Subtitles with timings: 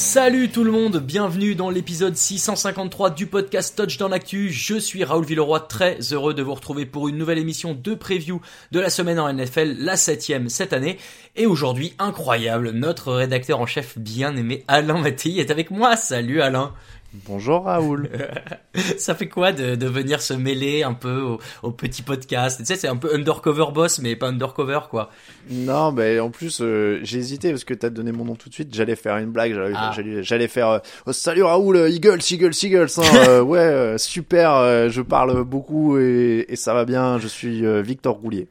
[0.00, 4.48] Salut tout le monde, bienvenue dans l'épisode 653 du podcast Touch dans l'actu.
[4.48, 8.40] Je suis Raoul Villeroy, très heureux de vous retrouver pour une nouvelle émission de preview
[8.72, 10.96] de la semaine en NFL, la septième cette année.
[11.36, 15.96] Et aujourd'hui, incroyable, notre rédacteur en chef bien aimé Alain Mattei est avec moi.
[15.96, 16.72] Salut Alain.
[17.12, 18.08] Bonjour Raoul.
[18.98, 22.58] Ça fait quoi de, de venir se mêler un peu au, au petit podcast?
[22.60, 25.10] Tu sais, c'est un peu undercover boss, mais pas undercover quoi.
[25.50, 28.54] Non, mais en plus, euh, j'ai hésité parce que t'as donné mon nom tout de
[28.54, 28.72] suite.
[28.72, 29.54] J'allais faire une blague.
[29.54, 29.90] J'allais, Ah.
[29.94, 32.86] j'allais, j'allais faire euh, oh, Salut Raoul, euh, Eagles, Eagles, Eagles.
[32.98, 34.88] hein, euh, ouais, euh, super.
[34.88, 37.18] je parle beaucoup et, et ça va bien.
[37.18, 38.46] Je suis Victor Roulier.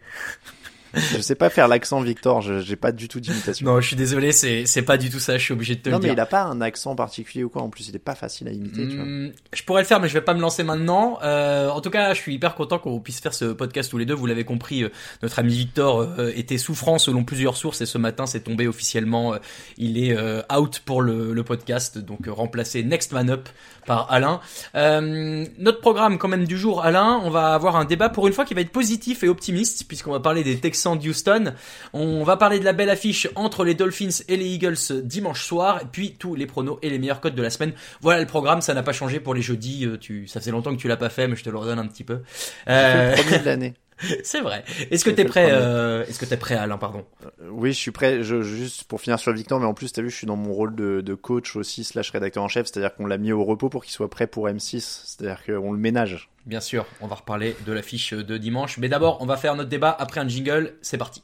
[1.15, 2.41] je sais pas faire l'accent Victor.
[2.41, 3.65] Je, j'ai pas du tout d'imitation.
[3.65, 5.37] Non, je suis désolé, c'est c'est pas du tout ça.
[5.37, 6.13] Je suis obligé de te Non, le mais dire.
[6.15, 7.61] il a pas un accent particulier ou quoi.
[7.61, 8.87] En plus, il est pas facile à imiter.
[8.87, 9.05] Tu vois.
[9.05, 11.19] Hmm, je pourrais le faire, mais je vais pas me lancer maintenant.
[11.23, 14.05] Euh, en tout cas, je suis hyper content qu'on puisse faire ce podcast tous les
[14.05, 14.13] deux.
[14.13, 14.89] Vous l'avez compris, euh,
[15.21, 19.35] notre ami Victor euh, était souffrant selon plusieurs sources et ce matin, c'est tombé officiellement.
[19.77, 20.17] il est
[20.53, 23.49] out pour le, le podcast, donc remplacé Next Man Up
[23.85, 24.39] par Alain.
[24.73, 28.45] Notre programme quand même du jour, Alain, on va avoir un débat pour une fois
[28.45, 31.53] qui va être positif et optimiste, puisqu'on va parler des Texans d'Houston.
[31.91, 35.79] On va parler de la belle affiche entre les Dolphins et les Eagles dimanche soir,
[35.81, 37.73] et puis tous les pronos et les meilleurs codes de la semaine.
[38.01, 39.85] Voilà le programme, ça n'a pas changé pour les jeudis.
[39.85, 41.79] euh, Tu, ça faisait longtemps que tu l'as pas fait, mais je te le redonne
[41.79, 42.21] un petit peu.
[42.69, 43.73] Euh, le premier de l'année.
[44.23, 44.63] c'est vrai.
[44.91, 47.05] Est-ce que t'es prêt euh, Est-ce que t'es prêt, Alain Pardon?
[47.25, 48.23] Euh, Oui, je suis prêt.
[48.23, 50.53] Je, juste pour finir sur Victor, mais en plus, t'as vu, je suis dans mon
[50.53, 53.69] rôle de, de coach aussi slash rédacteur en chef, c'est-à-dire qu'on l'a mis au repos
[53.69, 56.29] pour qu'il soit prêt pour M6, c'est-à-dire qu'on le ménage.
[56.45, 59.69] Bien sûr, on va reparler de l'affiche de dimanche, mais d'abord, on va faire notre
[59.69, 60.75] débat après un jingle.
[60.81, 61.21] C'est parti.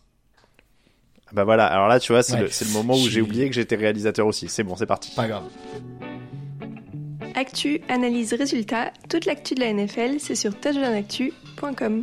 [1.28, 1.66] Ah Bah voilà.
[1.66, 2.42] Alors là, tu vois, c'est Ouais.
[2.62, 4.48] le, moment où j'ai oublié que j'étais réalisateur aussi.
[4.50, 5.12] C'est bon, c'est parti.
[5.16, 5.44] Pas grave.
[7.38, 12.02] Actu, analyse, résultat, toute l'actu de la NFL, c'est sur touchdownactu.com.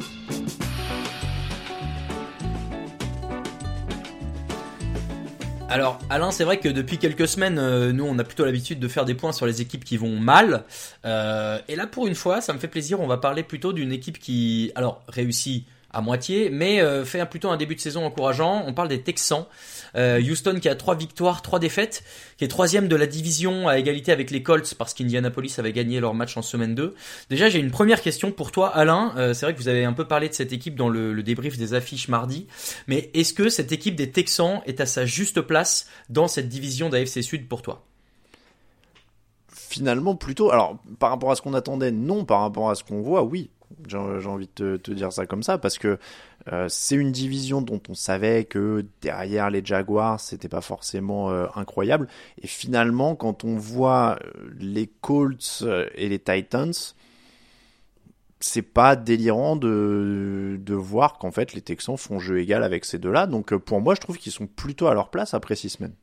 [5.70, 8.88] Alors, Alain, c'est vrai que depuis quelques semaines, euh, nous, on a plutôt l'habitude de
[8.88, 10.65] faire des points sur les équipes qui vont mal.
[11.06, 13.00] Euh, et là, pour une fois, ça me fait plaisir.
[13.00, 17.50] On va parler plutôt d'une équipe qui, alors, réussit à moitié, mais euh, fait plutôt
[17.50, 18.64] un début de saison encourageant.
[18.66, 19.47] On parle des Texans.
[19.94, 22.03] Euh, Houston qui a trois victoires, trois défaites,
[22.38, 26.00] qui est troisième de la division à égalité avec les Colts parce qu'Indianapolis avait gagné
[26.00, 26.94] leur match en semaine 2.
[27.28, 29.12] Déjà, j'ai une première question pour toi, Alain.
[29.16, 31.22] Euh, c'est vrai que vous avez un peu parlé de cette équipe dans le, le
[31.22, 32.47] débrief des affiches mardi,
[32.86, 36.88] mais est-ce que cette équipe des Texans est à sa juste place dans cette division
[36.88, 37.84] d'AFC Sud pour toi?
[39.72, 40.50] Finalement, plutôt.
[40.50, 42.26] Alors, par rapport à ce qu'on attendait, non.
[42.26, 43.50] Par rapport à ce qu'on voit, oui.
[43.88, 45.98] J'ai envie de te, dire ça comme ça parce que
[46.52, 51.46] euh, c'est une division dont on savait que derrière les Jaguars, c'était pas forcément euh,
[51.54, 52.08] incroyable.
[52.40, 56.72] Et finalement, quand on voit euh, les Colts et les Titans,
[58.40, 62.98] c'est pas délirant de, de voir qu'en fait les Texans font jeu égal avec ces
[62.98, 63.26] deux-là.
[63.26, 65.94] Donc pour moi, je trouve qu'ils sont plutôt à leur place après six semaines.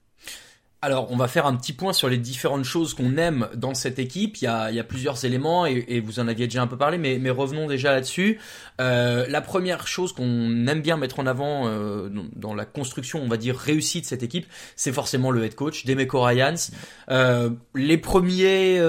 [0.81, 3.99] Alors, on va faire un petit point sur les différentes choses qu'on aime dans cette
[3.99, 4.37] équipe.
[4.37, 7.67] Il y a, plusieurs éléments et, vous en aviez déjà un peu parlé, mais, revenons
[7.67, 8.39] déjà là-dessus.
[8.79, 13.27] Euh, la première chose qu'on aime bien mettre en avant euh, dans, la construction, on
[13.27, 14.45] va dire réussie de cette équipe,
[14.77, 16.71] c'est forcément le head coach, Demeco Ryans.
[17.09, 18.81] Euh, les premiers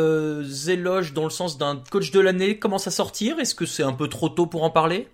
[0.68, 3.40] éloges dans le sens d'un coach de l'année commencent à sortir?
[3.40, 5.08] Est-ce que c'est un peu trop tôt pour en parler?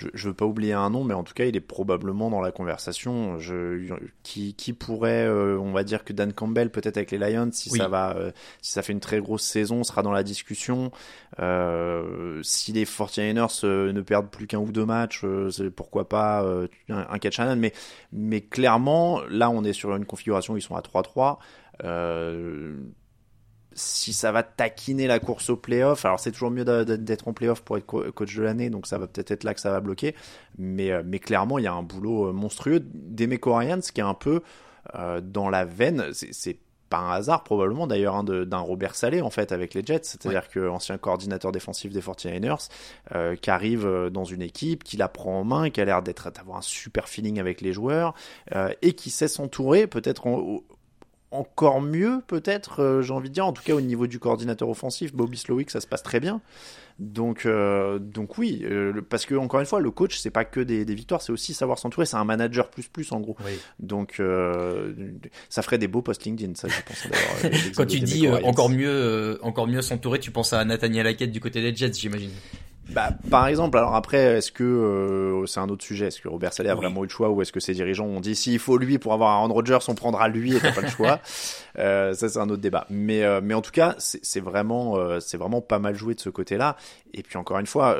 [0.00, 2.40] Je, je veux pas oublier un nom, mais en tout cas, il est probablement dans
[2.40, 3.38] la conversation.
[3.38, 3.86] Je,
[4.22, 7.68] qui, qui pourrait, euh, on va dire que Dan Campbell, peut-être avec les Lions, si
[7.68, 8.32] ça va, euh,
[8.62, 10.90] si ça fait une très grosse saison, sera dans la discussion.
[11.38, 15.24] Euh, si les 49ers ne perdent plus qu'un ou deux matchs,
[15.76, 16.42] pourquoi pas
[16.88, 17.72] un, un catch mais,
[18.12, 21.38] mais clairement, là, on est sur une configuration où ils sont à 3-3.
[21.84, 22.76] Euh,
[23.72, 27.62] si ça va taquiner la course au playoff, alors c'est toujours mieux d'être en playoff
[27.62, 30.14] pour être coach de l'année, donc ça va peut-être être là que ça va bloquer.
[30.58, 34.04] Mais, euh, mais clairement, il y a un boulot euh, monstrueux d'Emeco Ryans qui est
[34.04, 34.42] un peu
[34.96, 36.06] euh, dans la veine.
[36.12, 36.58] C'est
[36.88, 40.48] pas un hasard probablement d'ailleurs hein, d'un Robert Salé en fait avec les Jets, c'est-à-dire
[40.48, 42.68] que ancien coordinateur défensif des 49ers
[43.36, 46.58] qui arrive dans une équipe, qui la prend en main, qui a l'air d'être d'avoir
[46.58, 48.14] un super feeling avec les joueurs
[48.82, 50.26] et qui sait s'entourer peut-être
[51.30, 54.68] encore mieux, peut-être, euh, j'ai envie de dire, en tout cas au niveau du coordinateur
[54.68, 56.40] offensif, Bobby Slowick, ça se passe très bien.
[56.98, 60.60] Donc, euh, donc oui, euh, parce que encore une fois, le coach, c'est pas que
[60.60, 62.04] des, victoires, c'est aussi savoir s'entourer.
[62.04, 63.36] C'est un manager plus plus en gros.
[63.78, 64.20] Donc,
[65.48, 67.72] ça ferait des beaux posts LinkedIn, ça, je pense.
[67.76, 71.62] Quand tu dis encore mieux, encore mieux s'entourer, tu penses à Nathaniel Hackett du côté
[71.62, 72.32] des Jets, j'imagine.
[72.92, 76.52] Bah, par exemple, alors après, est-ce que euh, c'est un autre sujet Est-ce que Robert
[76.52, 78.78] Saleh a vraiment eu le choix ou est-ce que ses dirigeants ont dit s'il faut
[78.78, 81.20] lui pour avoir un Aaron Rodgers, on prendra lui et t'as pas le choix
[81.78, 82.86] euh, Ça, c'est un autre débat.
[82.90, 86.20] Mais, euh, mais en tout cas, c'est vraiment, euh, c'est vraiment pas mal joué de
[86.20, 86.76] ce côté-là.
[87.14, 87.96] Et puis encore une fois,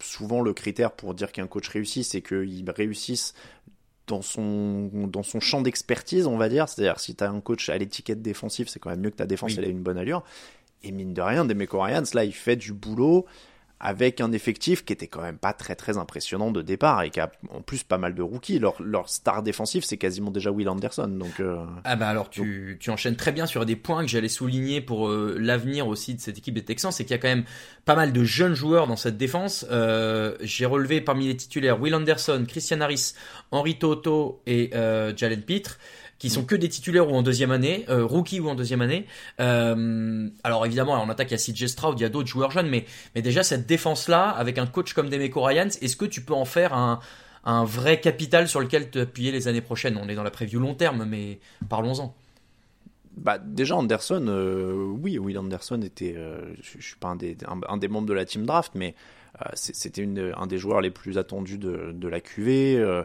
[0.00, 3.34] souvent le critère pour dire qu'un coach réussit, c'est qu'il réussisse
[4.06, 6.68] dans son, dans son champ d'expertise, on va dire.
[6.68, 9.26] C'est-à-dire, si tu as un coach à l'étiquette défensive, c'est quand même mieux que ta
[9.26, 10.22] défense, elle ait une bonne allure.
[10.82, 13.26] Et mine de rien, Demeco Ryans, là, il fait du boulot
[13.80, 17.20] avec un effectif qui était quand même pas très très impressionnant de départ et qui
[17.20, 18.58] a en plus pas mal de rookies.
[18.58, 21.08] Leur, star défensif, c'est quasiment déjà Will Anderson.
[21.08, 24.28] Donc, euh, ah bah alors tu, tu enchaînes très bien sur des points que j'allais
[24.28, 27.28] souligner pour euh, l'avenir aussi de cette équipe des Texans, c'est qu'il y a quand
[27.28, 27.44] même
[27.84, 29.66] pas mal de jeunes joueurs dans cette défense.
[29.70, 33.14] Euh, J'ai relevé parmi les titulaires Will Anderson, Christian Harris,
[33.50, 35.78] Henri Toto et Jalen Pitre
[36.18, 39.06] qui sont que des titulaires ou en deuxième année, euh, rookie ou en deuxième année.
[39.40, 42.50] Euh, alors évidemment, en attaque, il y a CJ Stroud, il y a d'autres joueurs
[42.50, 42.84] jeunes, mais,
[43.14, 46.44] mais déjà cette défense-là, avec un coach comme Demeco Ryans, est-ce que tu peux en
[46.44, 47.00] faire un,
[47.44, 49.98] un vrai capital sur lequel te appuyer les années prochaines?
[50.02, 52.14] On est dans la preview long terme, mais parlons-en.
[53.16, 57.36] Bah déjà Anderson, euh, oui, Will Anderson était, euh, je, je, suis pas un des,
[57.68, 58.96] un, des membres de la team draft, mais
[59.40, 60.04] euh, c'était
[60.36, 63.04] un des joueurs les plus attendus de, de la QV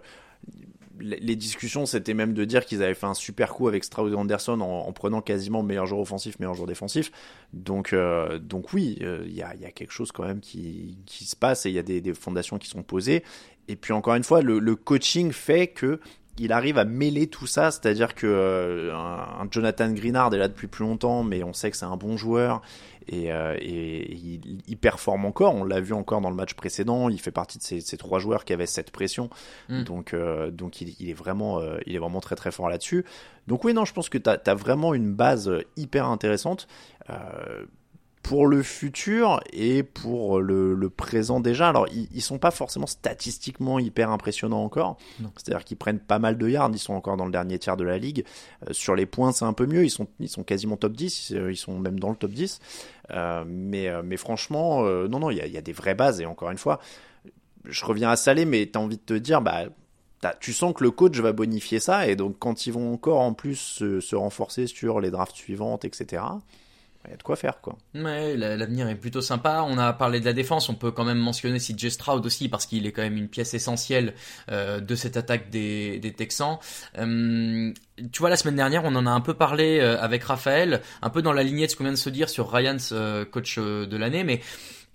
[1.02, 4.60] les discussions, c'était même de dire qu'ils avaient fait un super coup avec Stroud Anderson
[4.62, 7.12] en, prenant quasiment meilleur joueur offensif, meilleur joueur défensif.
[7.54, 10.98] Donc, euh, donc oui, euh, il y, a, y, a, quelque chose quand même qui,
[11.08, 13.24] se passe et il y a des, fondations qui sont posées.
[13.68, 16.00] Et puis encore une fois, le, coaching fait que
[16.38, 18.94] il arrive à mêler tout ça, c'est-à-dire que euh,
[19.52, 22.62] Jonathan Greenard est là depuis plus longtemps, mais on sait que c'est un bon joueur
[23.10, 24.14] et, euh, et
[24.68, 25.56] il, performe encore.
[25.56, 27.10] On l'a vu encore dans le match précédent.
[27.10, 29.30] Il fait partie de ces, ces trois joueurs qui avaient cette pression,
[29.68, 29.84] mm.
[29.84, 33.06] donc euh, donc il, il, est vraiment il est vraiment très très fort là-dessus.
[33.48, 36.68] Donc oui non, je pense que tu as, vraiment une base hyper intéressante
[38.30, 41.70] pour le futur et pour le, le présent déjà.
[41.70, 44.98] Alors, ils, ils, sont pas forcément statistiquement hyper impressionnants encore.
[45.36, 46.70] C'est-à-dire qu'ils prennent pas mal de yards.
[46.72, 48.24] Ils sont encore dans le dernier tiers de la ligue.
[48.70, 49.84] Euh, sur les points, c'est un peu mieux.
[49.84, 51.32] Ils sont, ils sont quasiment top 10.
[51.32, 52.60] Ils sont même dans le top 10.
[53.10, 55.96] Euh, mais, euh, mais franchement, euh, non, non, il y a, y a, des vraies
[55.96, 56.22] bases.
[56.22, 56.80] Et encore une fois,
[57.66, 59.64] je reviens à Salé, mais tu as envie de te dire, bah,
[60.40, 62.08] tu sens que le coach va bonifier ça.
[62.08, 65.84] Et donc, quand ils vont encore en plus se, se renforcer sur les drafts suivantes,
[65.84, 66.22] etc.,
[67.06, 67.78] il y a de quoi faire quoi.
[67.96, 69.66] Ouais, l'avenir est plutôt sympa.
[69.68, 72.66] On a parlé de la défense, on peut quand même mentionner CJ Stroud aussi parce
[72.66, 74.14] qu'il est quand même une pièce essentielle
[74.52, 76.58] euh, de cette attaque des, Texans.
[76.98, 77.74] Euh,
[78.12, 81.10] tu vois, la semaine dernière, on en a un peu parlé euh, avec Raphaël, un
[81.10, 82.78] peu dans la lignée de ce qu'on vient de se dire sur Ryans,
[83.32, 84.42] coach de l'année, mais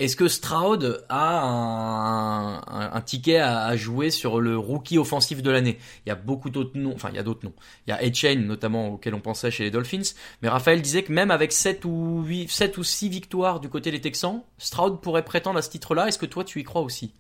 [0.01, 2.61] est-ce que Stroud a
[2.93, 5.79] un, ticket à, jouer sur le rookie offensif de l'année?
[6.05, 7.55] Il y a beaucoup d'autres noms, enfin il y a d'autres noms.
[7.87, 11.13] Il y a A-Chain notamment auquel on pensait chez les Dolphins, mais Raphaël disait que
[11.13, 15.25] même avec 7 ou 8, 7 ou 6 victoires du côté des Texans, Stroud pourrait
[15.25, 16.09] prétendre à ce titre-là.
[16.09, 17.15] Est-ce que toi tu y crois aussi?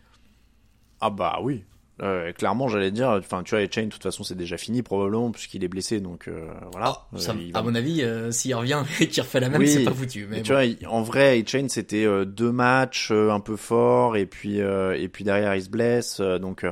[1.01, 1.65] Ah bah oui,
[2.03, 5.31] euh, clairement, j'allais dire, enfin, tu vois, Chain, de toute façon, c'est déjà fini probablement
[5.31, 7.07] puisqu'il est blessé, donc euh, voilà.
[7.13, 7.61] Oh, ça, euh, va...
[7.61, 10.27] À mon avis, euh, s'il revient et qu'il refait la même, oui, c'est pas foutu.
[10.29, 10.43] Mais, bon.
[10.43, 15.25] tu vois, en vrai, Chain, c'était deux matchs un peu forts et puis et puis
[15.25, 16.67] derrière, il se blesse, donc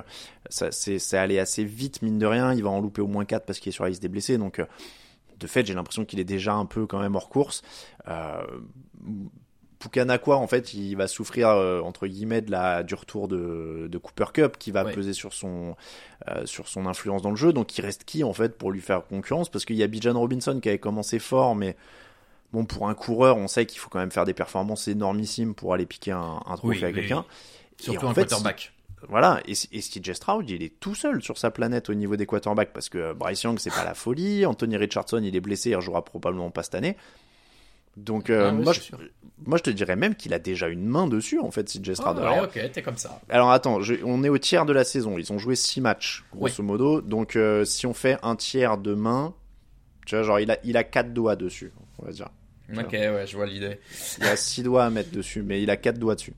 [0.49, 2.53] ça c'est c'est allé assez vite mine de rien.
[2.53, 4.39] Il va en louper au moins quatre parce qu'il est sur la liste des blessés,
[4.39, 4.61] donc
[5.43, 7.63] de fait, j'ai l'impression qu'il est déjà un peu quand même hors course.
[8.09, 8.43] Euh,
[9.83, 13.99] Pukanakwa, en fait, il va souffrir euh, entre guillemets de la du retour de, de
[13.99, 14.93] Cooper Cup qui va ouais.
[14.93, 15.75] peser sur son
[16.29, 17.53] euh, sur son influence dans le jeu.
[17.53, 19.49] Donc, il reste qui en fait pour lui faire concurrence?
[19.49, 21.75] Parce qu'il y a Bijan Robinson qui avait commencé fort, mais
[22.53, 25.75] bon, pour un coureur, on sait qu'il faut quand même faire des performances énormissimes pour
[25.75, 27.25] aller piquer un, un trophée oui, à quelqu'un.
[27.81, 28.73] Surtout Et un fait, quarterback.
[29.09, 32.27] voilà, et, et CJ Stroud, il est tout seul sur sa planète au niveau des
[32.27, 34.47] quarterbacks parce que Bryce Young, c'est pas la folie.
[34.47, 36.97] Anthony Richardson, il est blessé, il rejouera probablement pas cette année.
[37.97, 38.99] Donc, euh, Ah ouais, moi, je, sûr.
[39.45, 42.19] moi, je te dirais même qu'il a déjà une main dessus, en fait, CJ Stroud.
[42.23, 43.21] Ah, ok, t'es comme ça.
[43.29, 45.19] alors attends, je- on est au tiers de la saison.
[45.19, 47.01] Ils ont joué 6 matchs, grosso modo.
[47.03, 49.35] Donc euh, si on fait un tiers de main,
[50.07, 52.29] tu vois, genre il a, il a 4 doigts dessus, on va dire.
[52.75, 53.79] Ok, ouais, je vois l'idée.
[54.19, 56.33] Il a 6 doigts à mettre dessus, mais il a 4 doigts dessus.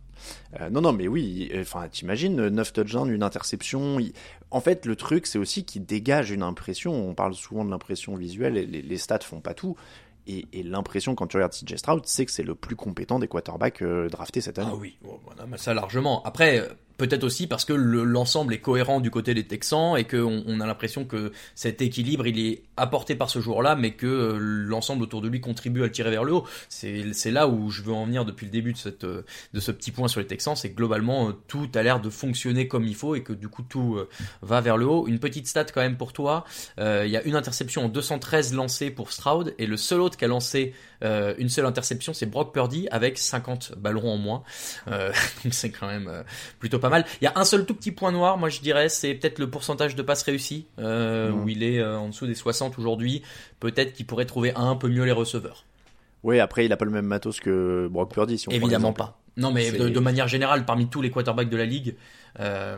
[0.61, 4.01] Euh, non, non, mais oui, enfin, t'imagines, 9 touchdowns, une interception.
[4.01, 4.13] il-
[4.51, 6.93] En fait, le truc, c'est aussi qu'il dégage une impression.
[6.93, 9.77] On parle souvent de l'impression visuelle, et les, les stats font pas tout.
[10.27, 13.29] Et, et l'impression, quand tu regardes CJ Stroud, c'est que c'est le plus compétent des
[13.29, 14.71] quarterbacks euh, draftés cette année.
[14.73, 16.23] Ah oui, voilà, mais ça largement.
[16.25, 20.05] Après, euh, peut-être aussi parce que le- l'ensemble est cohérent du côté des Texans et
[20.05, 24.07] qu'on on a l'impression que cet équilibre il est apporté par ce joueur-là, mais que
[24.07, 26.45] euh, l'ensemble autour de lui contribue à le tirer vers le haut.
[26.69, 29.23] C'est là où je veux en venir depuis le début de euh,
[29.61, 32.69] ce petit point sur les Texans, c'est que globalement euh, tout a l'air de fonctionner
[32.69, 33.99] comme il faut et que du coup tout
[34.43, 35.07] va vers le haut.
[35.07, 36.45] Une petite stat quand même pour toi,
[36.79, 40.25] il y a une interception en 213 lancées pour Stroud et le seul autre qui
[40.25, 44.43] a lancé une seule interception, c'est Brock Purdy avec 50 ballons en moins.
[44.87, 46.11] Donc c'est quand même
[46.59, 47.05] plutôt pas mal.
[47.21, 49.49] Il y a un seul tout petit point noir, moi je dirais, c'est peut-être le
[49.51, 53.23] pourcentage de passes réussies, euh, où il est euh, en dessous des 60 aujourd'hui.
[53.59, 55.65] Peut-être qu'il pourrait trouver un peu mieux les receveurs.
[56.23, 58.93] Oui, après, il a pas le même matos que Brock Purdy, si on prend Évidemment
[58.93, 59.19] pas.
[59.37, 61.97] Non mais de, de manière générale, parmi tous les quarterbacks de la ligue,
[62.39, 62.77] euh,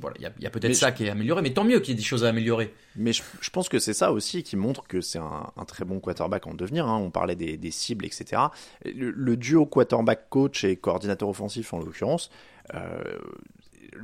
[0.00, 1.92] voilà, il y a, peut-être ça je- qui est amélioré, mais tant mieux qu'il y
[1.92, 2.72] ait des choses à améliorer.
[2.96, 5.84] Mais je, je pense que c'est ça aussi qui montre que c'est un, un très
[5.84, 6.86] bon quarterback en devenir.
[6.88, 6.96] hein.
[6.96, 8.40] On parlait des, des cibles, etc.
[8.84, 12.30] Le, le duo quarterback-coach et coordinateur offensif, en l'occurrence,
[12.72, 13.18] uh,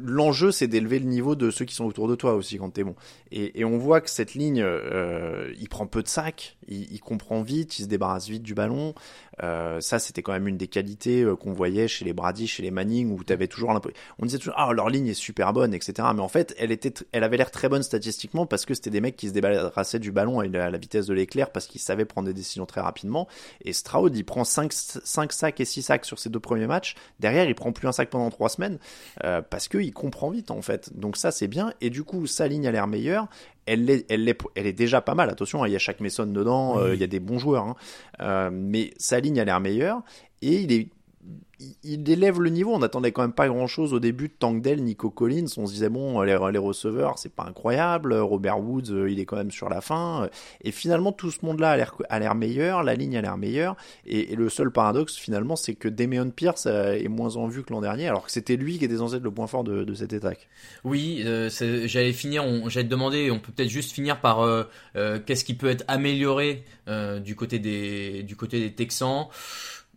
[0.03, 2.85] l'enjeu, c'est d'élever le niveau de ceux qui sont autour de toi aussi quand t'es
[2.85, 2.95] bon.
[3.31, 7.79] Et, on voit que cette ligne, euh, il prend peu de sacs, il, comprend vite,
[7.79, 8.95] il se débarrasse vite du ballon.
[9.43, 12.63] Euh, ça, c'était quand même une des qualités euh, qu'on voyait chez les Brady, chez
[12.63, 15.75] les Manning, où t'avais toujours l'impression, on disait toujours, ah, leur ligne est super bonne,
[15.75, 16.09] etc.
[16.15, 19.01] Mais en fait, elle était, elle avait l'air très bonne statistiquement parce que c'était des
[19.01, 22.29] mecs qui se débarrassaient du ballon à la, vitesse de l'éclair parce qu'ils savaient prendre
[22.29, 23.27] des décisions très rapidement.
[23.65, 26.95] Et Stroud, il prend 5, 5 sacs et 6 sacs sur ses deux premiers matchs.
[27.19, 28.79] Derrière, il prend plus un sac pendant 3 semaines
[29.51, 30.97] parce qu'il comprend vite en fait.
[30.99, 31.73] Donc ça, c'est bien.
[31.81, 33.29] Et du coup, sa ligne a l'air meilleure.
[33.67, 35.31] Elle est, elle, est, elle est déjà pas mal.
[35.31, 37.65] Attention, hein, il y a chaque Mason dedans, euh, il y a des bons joueurs.
[37.65, 37.77] hein.
[38.21, 40.03] Euh, mais sa ligne a l'air meilleure.
[40.43, 40.89] Et il est
[41.83, 42.73] il- élève le niveau.
[42.73, 45.47] On n'attendait quand même pas grand chose au début de Tankdale, Nico Collins.
[45.57, 48.15] On se disait, bon, les, receveurs, c'est pas incroyable.
[48.15, 50.29] Robert Woods, euh, il est quand même sur la fin.
[50.63, 51.73] Et finalement, tout ce monde-là
[52.09, 52.83] a l'air, meilleur.
[52.83, 53.77] La ligne a l'air meilleure.
[54.07, 57.73] Et, le seul paradoxe, finalement, c'est que Damian Pierce euh, est moins en vue que
[57.73, 60.13] l'an dernier, alors que c'était lui qui était censé être le point fort de, cette
[60.13, 60.49] attaque.
[60.83, 61.49] Oui, euh,
[61.87, 64.47] j'allais finir, j'allais te demander, on peut peut-être juste finir par
[64.95, 66.65] qu'est-ce qui peut être amélioré
[67.25, 69.29] du côté des du côté des Texans.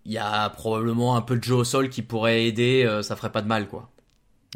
[0.07, 3.15] Il y a probablement un peu de jeu au sol qui pourrait aider, euh, ça
[3.15, 3.91] ferait pas de mal quoi.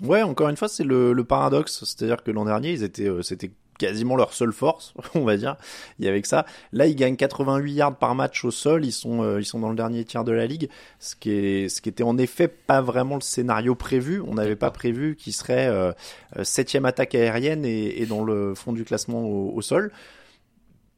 [0.02, 1.84] Ouais, encore une fois, c'est le, paradoxe.
[1.84, 5.56] C'est-à-dire que l'an dernier, ils étaient, euh, c'était quasiment leur seule force, on va dire.
[5.98, 6.46] Il y avait que ça.
[6.72, 8.86] Là, ils gagnent 88 yards par match au sol.
[8.86, 10.70] Ils sont, euh, ils sont dans le dernier tiers de la ligue.
[11.00, 14.22] Ce qui est, ce qui était en effet pas vraiment le scénario prévu.
[14.22, 15.92] On n'avait pas prévu qu'ils seraient euh,
[16.38, 19.92] euh, septième attaque aérienne et, dans le fond du classement au, au sol.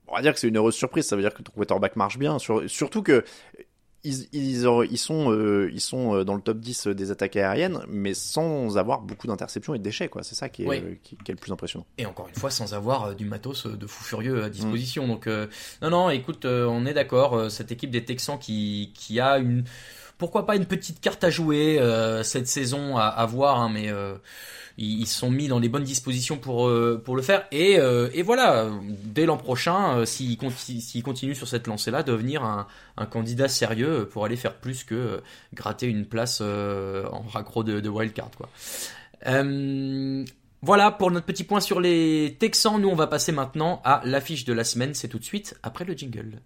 [0.08, 1.08] On va dire que c'est une heureuse surprise.
[1.08, 2.38] Ça veut dire que ton quarterback marche bien.
[2.38, 3.24] Sur- surtout que
[4.04, 7.80] ils, ils, ils sont, euh, ils sont euh, dans le top 10 des attaques aériennes,
[7.88, 10.10] mais sans avoir beaucoup d'interceptions et de déchets.
[10.22, 10.78] C'est ça qui est, Oui.
[10.84, 11.86] euh, qui, qui est le plus impressionnant.
[11.98, 14.44] Et encore une fois, sans avoir euh, du matos euh, de fou furieux Mm.
[14.44, 15.08] à disposition.
[15.08, 15.48] Donc, euh,
[15.82, 17.34] non, non, écoute, euh, on est d'accord.
[17.36, 19.64] euh, cette équipe des Texans qui, qui a une,
[20.24, 23.90] pourquoi pas une petite carte à jouer euh, cette saison à, à voir, hein, mais
[23.90, 24.16] euh,
[24.78, 27.46] ils sont mis dans les bonnes dispositions pour euh, le faire.
[27.52, 27.78] Et,
[28.22, 28.70] voilà,
[29.04, 32.68] dès l'an prochain, s'ils conti- s'ils continuent sur cette lancée-là, devenir un,
[33.08, 35.22] candidat sérieux pour aller faire plus que
[35.54, 38.32] gratter une place en raccro de, wildcard,
[40.62, 42.80] voilà pour notre petit point sur les Texans.
[42.80, 44.94] Nous, on va passer maintenant à l'affiche de la semaine.
[44.94, 46.40] C'est tout de suite après le jingle.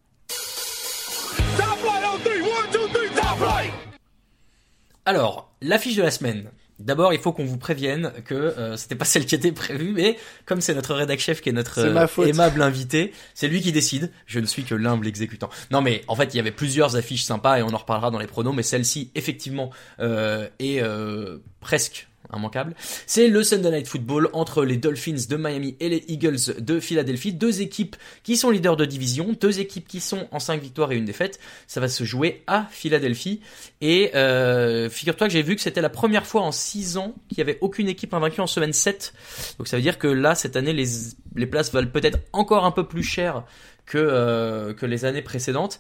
[5.07, 6.51] Alors, l'affiche de la semaine.
[6.79, 10.17] D'abord, il faut qu'on vous prévienne que euh, c'était pas celle qui était prévue, mais
[10.45, 14.11] comme c'est notre rédac chef qui est notre euh, aimable invité, c'est lui qui décide.
[14.25, 15.49] Je ne suis que l'humble exécutant.
[15.71, 18.19] Non, mais en fait, il y avait plusieurs affiches sympas et on en reparlera dans
[18.19, 19.69] les pronos, mais celle-ci, effectivement,
[20.01, 22.75] euh, est euh, presque immanquable.
[23.05, 27.33] C'est le Sunday Night Football entre les Dolphins de Miami et les Eagles de Philadelphie.
[27.33, 30.97] Deux équipes qui sont leaders de division, deux équipes qui sont en 5 victoires et
[30.97, 31.39] une défaite.
[31.67, 33.41] Ça va se jouer à Philadelphie.
[33.81, 37.37] Et euh, figure-toi que j'ai vu que c'était la première fois en 6 ans qu'il
[37.37, 39.13] y avait aucune équipe invaincue en semaine 7.
[39.57, 40.87] Donc ça veut dire que là, cette année, les,
[41.35, 43.43] les places valent peut-être encore un peu plus cher
[43.85, 45.79] que, euh, que les années précédentes.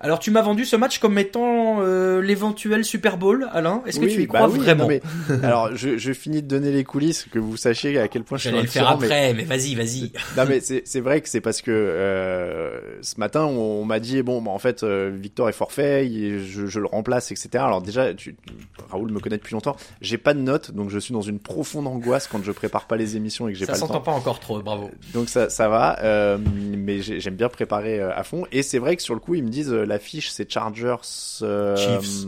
[0.00, 3.82] Alors tu m'as vendu ce match comme étant euh, l'éventuel Super Bowl, Alain.
[3.84, 5.02] Est-ce que Oui, tu y bah crois oui, vraiment non, mais-
[5.44, 8.48] alors, je, je finis de donner les coulisses, que vous sachiez à quel point je
[8.48, 10.12] suis le faire mais- après, mais vas-y, vas-y.
[10.36, 14.22] Non mais c'est vrai que c'est parce que euh, ce matin on, on m'a dit
[14.22, 17.48] bon bah, en fait euh, Victor est forfait, il- je, je le remplace etc.
[17.64, 18.36] Alors déjà tu,
[18.90, 21.86] Raoul me connaît depuis longtemps, j'ai pas de notes donc je suis dans une profonde
[21.88, 24.00] angoisse quand je prépare pas les émissions et que j'ai Ça pas le s'entend temps.
[24.00, 24.90] pas encore trop, bravo.
[25.12, 26.38] Donc ça ça va, euh,
[26.76, 29.42] mais j'ai- j'aime bien préparer à fond et c'est vrai que sur le coup ils
[29.42, 30.96] me disent l'affiche c'est Chargers
[31.42, 32.26] euh, Chiefs.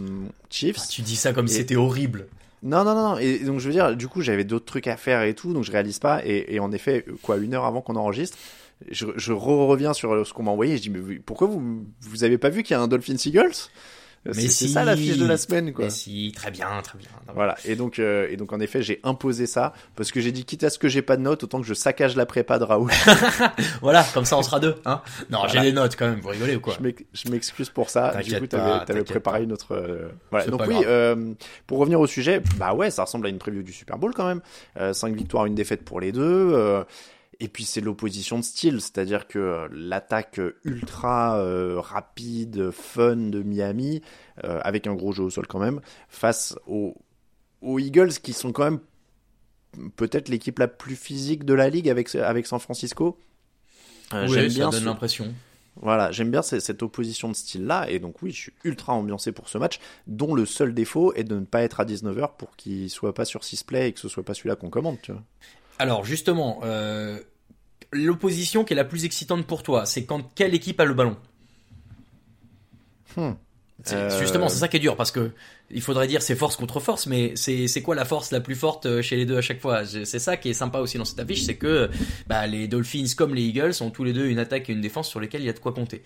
[0.51, 0.77] Chiefs.
[0.81, 2.27] Ah, tu dis ça comme si c'était horrible.
[2.63, 3.17] Non, non, non.
[3.19, 5.65] Et donc, je veux dire, du coup, j'avais d'autres trucs à faire et tout, donc
[5.65, 6.21] je réalise pas.
[6.27, 8.37] Et, et en effet, quoi, une heure avant qu'on enregistre,
[8.91, 10.75] je, je re- reviens sur ce qu'on m'a envoyé.
[10.75, 13.17] Et je dis, mais pourquoi vous, vous avez pas vu qu'il y a un Dolphins
[13.25, 14.69] Eagles Mais C'est c'est si.
[14.69, 15.87] ça l'affiche de la semaine, quoi.
[15.87, 17.09] Mais si, très bien, très bien.
[17.35, 17.57] Voilà.
[17.65, 20.63] Et donc, euh, et donc, en effet, j'ai imposé ça parce que j'ai dit, quitte
[20.63, 22.91] à ce que j'ai pas de notes, autant que je saccage la prépa de Raoul.
[23.81, 25.01] Voilà, comme ça on sera deux, hein.
[25.31, 27.89] Non, j'ai des notes quand même, vous rigolez ou quoi Je m'ex- je m'excuse pour
[27.89, 28.15] ça.
[28.23, 29.75] Du coup, t'avais, préparé une autre.
[29.75, 30.47] euh, Voilà.
[30.49, 31.33] Donc oui, euh,
[31.67, 34.27] pour revenir au sujet, bah ouais, ça ressemble à une preview du Super Bowl quand
[34.27, 34.43] même.
[34.79, 36.85] Euh, cinq victoires, une défaite pour les deux.
[37.41, 43.17] Euh, et puis c'est l'opposition de style, c'est-à-dire que euh, l'attaque ultra euh, rapide, fun
[43.17, 44.03] de Miami,
[44.45, 46.95] euh, avec un gros jeu au sol quand même, face aux,
[47.63, 48.81] aux Eagles qui sont quand même
[49.97, 53.19] peut-être l'équipe la plus physique de la ligue avec, avec San Francisco.
[54.13, 55.35] Euh, Oui, j'aime ça bien donne ce- l'impression.
[55.77, 59.31] voilà, j'aime bien cette, cette opposition de style-là, et donc oui, je suis ultra ambiancé
[59.31, 59.79] pour ce match,
[60.09, 63.25] dont le seul défaut est de ne pas être à 19h pour qu'il soit pas
[63.25, 65.23] sur 6 play et que ce soit pas celui-là qu'on commande, tu vois.
[65.79, 67.21] Alors justement, euh,
[67.93, 71.17] l'opposition qui est la plus excitante pour toi, c'est quand quelle équipe a le ballon
[73.17, 73.33] Hmm.
[73.93, 75.31] Euh, Justement, c'est ça qui est dur parce que
[75.71, 78.55] il faudrait dire c'est force contre force, mais c'est c'est quoi la force la plus
[78.55, 79.85] forte euh, chez les deux à chaque fois?
[79.85, 81.89] C'est ça qui est sympa aussi dans cette affiche, c'est que
[82.27, 85.09] bah, les Dolphins comme les Eagles ont tous les deux une attaque et une défense
[85.09, 86.03] sur lesquelles il y a de quoi compter.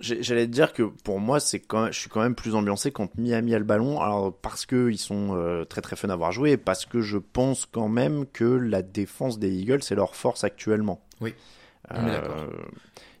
[0.00, 3.54] J'allais te dire que pour moi, c'est je suis quand même plus ambiancé quand Miami
[3.54, 6.52] a le ballon, alors parce que ils sont euh, très très fun à voir jouer,
[6.52, 10.44] et parce que je pense quand même que la défense des Eagles c'est leur force
[10.44, 11.04] actuellement.
[11.20, 11.34] Oui,
[11.90, 12.46] d'accord.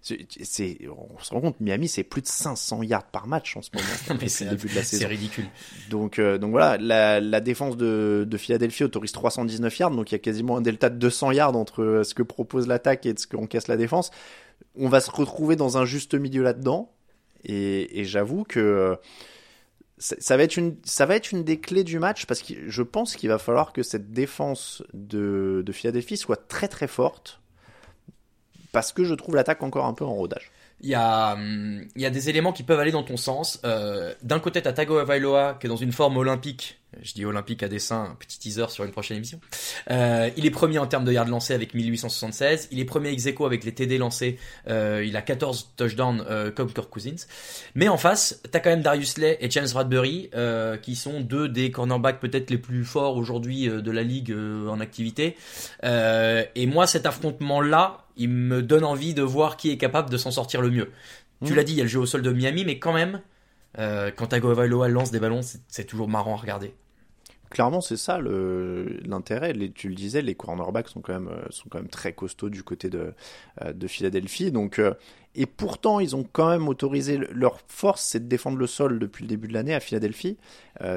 [0.00, 3.70] c'est- on se rend compte, Miami c'est plus de 500 yards par match en ce
[3.74, 3.86] moment.
[4.20, 5.46] Mais c'est le début de la c'est ridicule.
[5.90, 10.14] Donc, euh, donc voilà, la, la défense de, de Philadelphie autorise 319 yards, donc il
[10.14, 13.12] y a quasiment un delta de 200 yards entre euh, ce que propose l'attaque et
[13.14, 14.10] de ce qu'encaisse la défense.
[14.76, 16.92] On va se retrouver dans un juste milieu là-dedans,
[17.44, 18.96] et, et j'avoue que euh,
[19.98, 22.54] ça, ça va être une, ça va être une des clés du match parce que
[22.68, 27.40] je pense qu'il va falloir que cette défense de, de Philadelphie soit très très forte,
[28.72, 30.50] parce que je trouve l'attaque encore un peu en rodage.
[30.80, 33.60] Il y, a, hum, y a des éléments qui peuvent aller dans ton sens.
[33.64, 36.78] Euh, D'un côté, t'as Tago Availoa qui est dans une forme olympique.
[37.02, 39.38] Je dis olympique à dessein, un petit teaser sur une prochaine émission.
[39.90, 42.68] Euh, il est premier en termes de yards lancés avec 1876.
[42.70, 44.38] Il est premier ex avec les TD lancés.
[44.68, 46.24] Euh, il a 14 touchdowns
[46.56, 47.26] comme Kirk Cousins.
[47.74, 51.48] Mais en face, t'as quand même Darius Lay et James Bradbury euh, qui sont deux
[51.48, 55.36] des cornerbacks peut-être les plus forts aujourd'hui de la ligue en activité.
[55.82, 60.30] Et moi, cet affrontement-là, il me donne envie de voir qui est capable de s'en
[60.30, 60.90] sortir le mieux.
[61.44, 61.56] Tu Mhm.
[61.56, 63.20] l'as dit, il y a le jeu au sol de Miami, mais quand même,
[63.78, 66.74] euh, quand Tagovailoa lance des ballons, c'est- toujours marrant à regarder.
[67.50, 69.54] Clairement, c'est ça l'intérêt.
[69.74, 72.62] Tu le disais, les cornerbacks sont quand même euh, sont quand même très costauds du
[72.62, 73.14] côté de
[73.62, 74.52] euh, de Philadelphie.
[74.52, 74.92] Donc euh,
[75.34, 78.98] et pourtant, ils ont quand même autorisé le- leur force, c'est de défendre le sol
[78.98, 80.36] depuis le début de l'année à Philadelphie.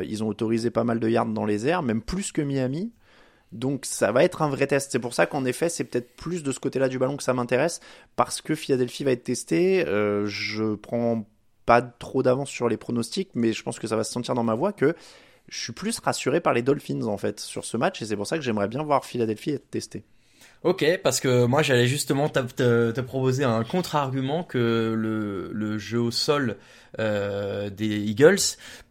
[0.04, 2.92] Ils ont autorisé pas mal de yards dans les airs, même plus que Miami.
[3.52, 4.92] Donc ça va être un vrai test.
[4.92, 7.34] C'est pour ça qu'en effet, c'est peut-être plus de ce côté-là du ballon que ça
[7.34, 7.80] m'intéresse,
[8.16, 9.88] parce que Philadelphie va être testé.
[9.88, 11.26] Euh, je prends
[11.66, 14.44] pas trop d'avance sur les pronostics, mais je pense que ça va se sentir dans
[14.44, 14.96] ma voix que
[15.48, 18.28] je suis plus rassuré par les Dolphins en fait sur ce match, et c'est pour
[18.28, 20.04] ça que j'aimerais bien voir Philadelphie être testé.
[20.64, 22.40] Ok, parce que moi j'allais justement te,
[22.92, 26.58] te- proposer un contre-argument que le, jeu au sol
[27.00, 28.38] euh, des Eagles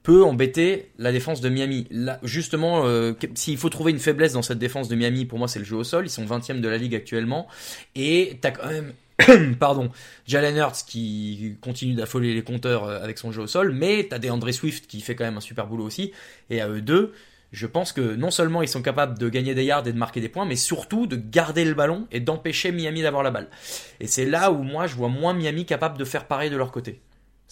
[0.03, 1.87] peut embêter la défense de Miami.
[1.93, 5.47] Là, justement, euh, s'il faut trouver une faiblesse dans cette défense de Miami, pour moi
[5.47, 6.07] c'est le jeu au sol.
[6.07, 7.47] Ils sont 20e de la ligue actuellement.
[7.95, 8.93] Et t'as quand même...
[9.61, 9.91] Pardon,
[10.27, 14.19] Jalen Hurts qui continue d'affoler les compteurs euh, avec son jeu au sol, mais t'as
[14.19, 16.11] des André Swift qui fait quand même un super boulot aussi,
[16.49, 17.13] et à eux deux,
[17.53, 20.21] je pense que non seulement ils sont capables de gagner des yards et de marquer
[20.21, 23.49] des points, mais surtout de garder le ballon et d'empêcher Miami d'avoir la balle.
[23.99, 26.71] Et c'est là où moi je vois moins Miami capable de faire pareil de leur
[26.71, 27.01] côté.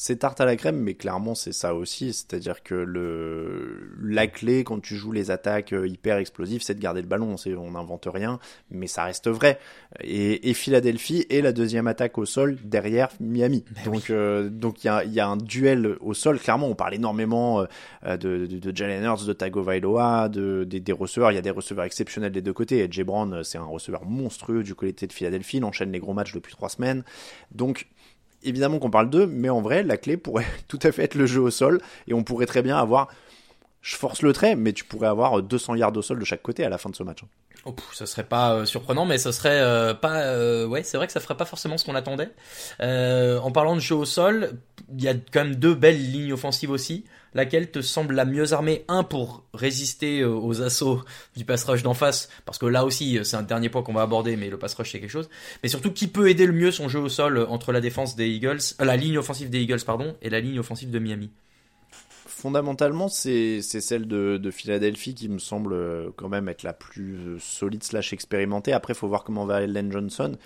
[0.00, 4.62] C'est tarte à la crème, mais clairement c'est ça aussi, c'est-à-dire que le la clé
[4.62, 7.34] quand tu joues les attaques euh, hyper explosives, c'est de garder le ballon.
[7.56, 8.38] On n'invente rien,
[8.70, 9.58] mais ça reste vrai.
[10.00, 13.64] Et, et Philadelphie est la deuxième attaque au sol derrière Miami.
[13.84, 16.38] donc euh, donc il y a il y a un duel au sol.
[16.38, 17.66] Clairement, on parle énormément
[18.06, 21.32] euh, de, de, de Jalen Hurts, de Tagovailoa, de des, des receveurs.
[21.32, 22.84] Il y a des receveurs exceptionnels des deux côtés.
[22.84, 25.56] Et Jay Brown, c'est un receveur monstrueux du côté de Philadelphie.
[25.56, 27.02] Il enchaîne les gros matchs depuis trois semaines.
[27.50, 27.88] Donc
[28.42, 31.26] évidemment qu'on parle d'eux, mais en vrai, la clé pourrait tout à fait être le
[31.26, 33.08] jeu au sol, et on pourrait très bien avoir,
[33.82, 36.64] je force le trait, mais tu pourrais avoir 200 yards au sol de chaque côté
[36.64, 37.20] à la fin de ce match.
[37.64, 40.22] Oh, ça serait pas euh, surprenant, mais ça serait euh, pas.
[40.22, 42.30] Euh, ouais, c'est vrai que ça ferait pas forcément ce qu'on attendait.
[42.80, 44.52] en parlant de jeu au sol,
[44.96, 47.04] il y a quand même deux belles lignes offensives aussi.
[47.34, 48.86] Laquelle te semble la mieux armée?
[48.88, 51.04] Un pour résister aux assauts
[51.36, 54.00] du pass rush d'en face, parce que là aussi c'est un dernier point qu'on va
[54.00, 55.28] aborder, mais le pass rush c'est quelque chose.
[55.62, 58.28] Mais surtout qui peut aider le mieux son jeu au sol entre la défense des
[58.28, 61.30] Eagles, la ligne offensive des Eagles pardon, et la ligne offensive de Miami?
[62.38, 67.38] Fondamentalement, c'est celle de, Philadelphie qui me semble euh, quand même être la plus euh,
[67.38, 68.72] solide slash expérimentée.
[68.72, 70.36] Après, faut voir comment va Ellen Johnson,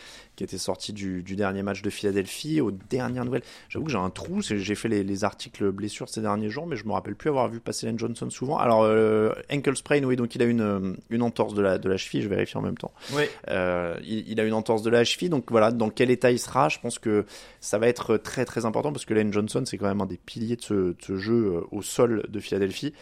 [0.42, 2.61] qui était sorti du, dernier match de Philadelphie.
[2.61, 4.42] Aux dernières nouvelles, j'avoue que j'ai un trou.
[4.42, 7.61] J'ai fait les, articles blessures ces derniers jours, mais je me rappelle plus avoir vu
[7.61, 8.59] passer Ellen Johnson souvent.
[8.59, 11.96] Alors, euh, ankle sprain, oui, donc il a une, une entorse de la, de la
[11.96, 12.22] cheville.
[12.22, 12.92] Je vérifie en même temps.
[13.12, 13.24] Oui.
[13.46, 16.81] il, a une entorse de la cheville, donc voilà, dans quel état il sera, je
[16.81, 17.24] pense que
[17.61, 20.18] ça va être très très important parce que Ellen Johnson, c'est quand même un des
[20.18, 22.92] piliers de ce, de ce jeu au sol de Philadelphie.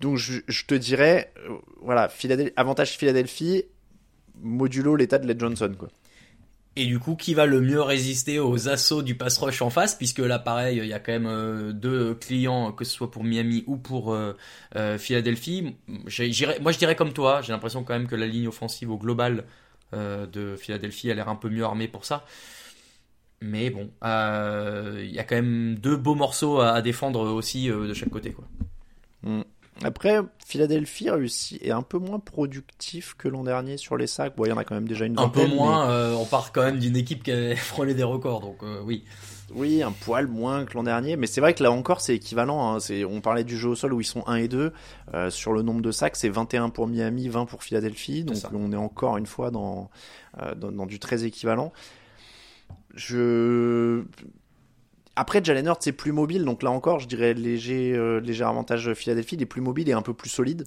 [0.00, 2.08] Donc je, te dirais, euh, voilà,
[2.56, 3.64] avantage Philadelphie,
[4.40, 5.88] modulo l'état de Led Johnson, quoi.
[6.80, 9.94] Et du coup, qui va le mieux résister aux assauts du pass rush en face,
[9.94, 13.22] puisque là, pareil, il y a quand même euh, deux clients, que ce soit pour
[13.24, 14.34] Miami ou pour euh,
[14.98, 15.76] Philadelphie.
[15.86, 19.44] Moi, je dirais comme toi, j'ai l'impression quand même que la ligne offensive au global
[19.92, 22.24] de Philadelphie a l'air un peu mieux armée pour ça.
[23.42, 27.88] Mais bon, euh, il y a quand même deux beaux morceaux à, défendre aussi euh,
[27.88, 28.32] de chaque côté.
[28.32, 28.44] Quoi.
[29.22, 29.42] Mm.
[29.82, 34.36] Après, Philadelphie réussit est un peu moins productif que l'an dernier sur les sacs.
[34.36, 35.18] Bon, il y en a quand même déjà une.
[35.18, 38.40] Un peu moins, euh, on part quand même d'une équipe qui a frôlé des records,
[38.40, 39.04] donc oui.
[39.52, 42.76] Oui, un poil moins que l'an dernier, mais c'est vrai que là encore c'est équivalent.
[42.76, 42.78] Hein.
[43.08, 44.72] on parlait du jeu au sol où ils sont 1 et 2.
[45.30, 48.22] sur le nombre de sacs, c'est 21 pour Miami, 20 pour Philadelphie.
[48.22, 49.90] Donc on est encore une fois dans,
[50.56, 51.72] dans du très équivalent.
[52.94, 54.04] Je
[55.20, 58.94] après, Jalen Hurts c'est plus mobile, donc là encore, je dirais léger, euh, léger avantage
[58.94, 59.34] Philadelphie.
[59.34, 60.66] Il est plus mobile et un peu plus solide,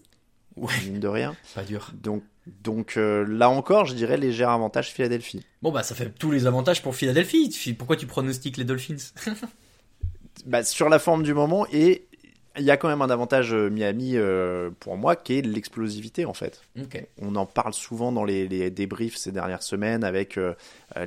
[0.58, 0.72] ouais.
[0.86, 1.36] mine de rien.
[1.56, 1.89] Pas dur.
[1.96, 2.22] Donc,
[2.62, 5.44] donc euh, là encore, je dirais léger avantage Philadelphie.
[5.63, 7.74] Bon bah ça fait tous les avantages pour Philadelphie.
[7.76, 9.13] Pourquoi tu pronostiques les Dolphins
[10.46, 12.06] bah, Sur la forme du moment et
[12.58, 16.26] il y a quand même un avantage euh, Miami euh, pour moi qui est l'explosivité
[16.26, 16.62] en fait.
[17.20, 20.54] On en parle souvent dans les, les, débriefs ces dernières semaines avec euh,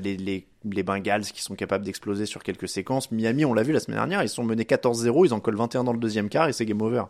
[0.01, 3.11] les, les, les, Bengals qui sont capables d'exploser sur quelques séquences.
[3.11, 5.85] Miami, on l'a vu la semaine dernière, ils sont menés 14-0, ils en collent 21
[5.85, 7.05] dans le deuxième quart et c'est game over.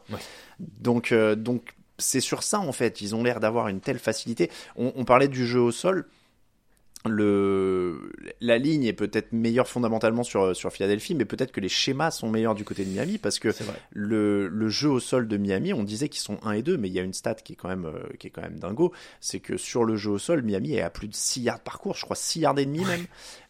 [0.58, 4.50] Donc, donc c'est sur ça en fait, ils ont l'air d'avoir une telle facilité.
[4.76, 6.06] On, on parlait du jeu au sol.
[7.08, 12.10] Le, la ligne est peut-être meilleure fondamentalement sur, sur Philadelphie, mais peut-être que les schémas
[12.10, 13.54] sont meilleurs du côté de Miami parce que
[13.92, 16.88] le, le, jeu au sol de Miami, on disait qu'ils sont 1 et 2, mais
[16.88, 18.92] il y a une stat qui est quand même, euh, qui est quand même dingo,
[19.20, 21.78] c'est que sur le jeu au sol, Miami est à plus de 6 yards par
[21.78, 23.06] course, je crois 6 yards et demi même,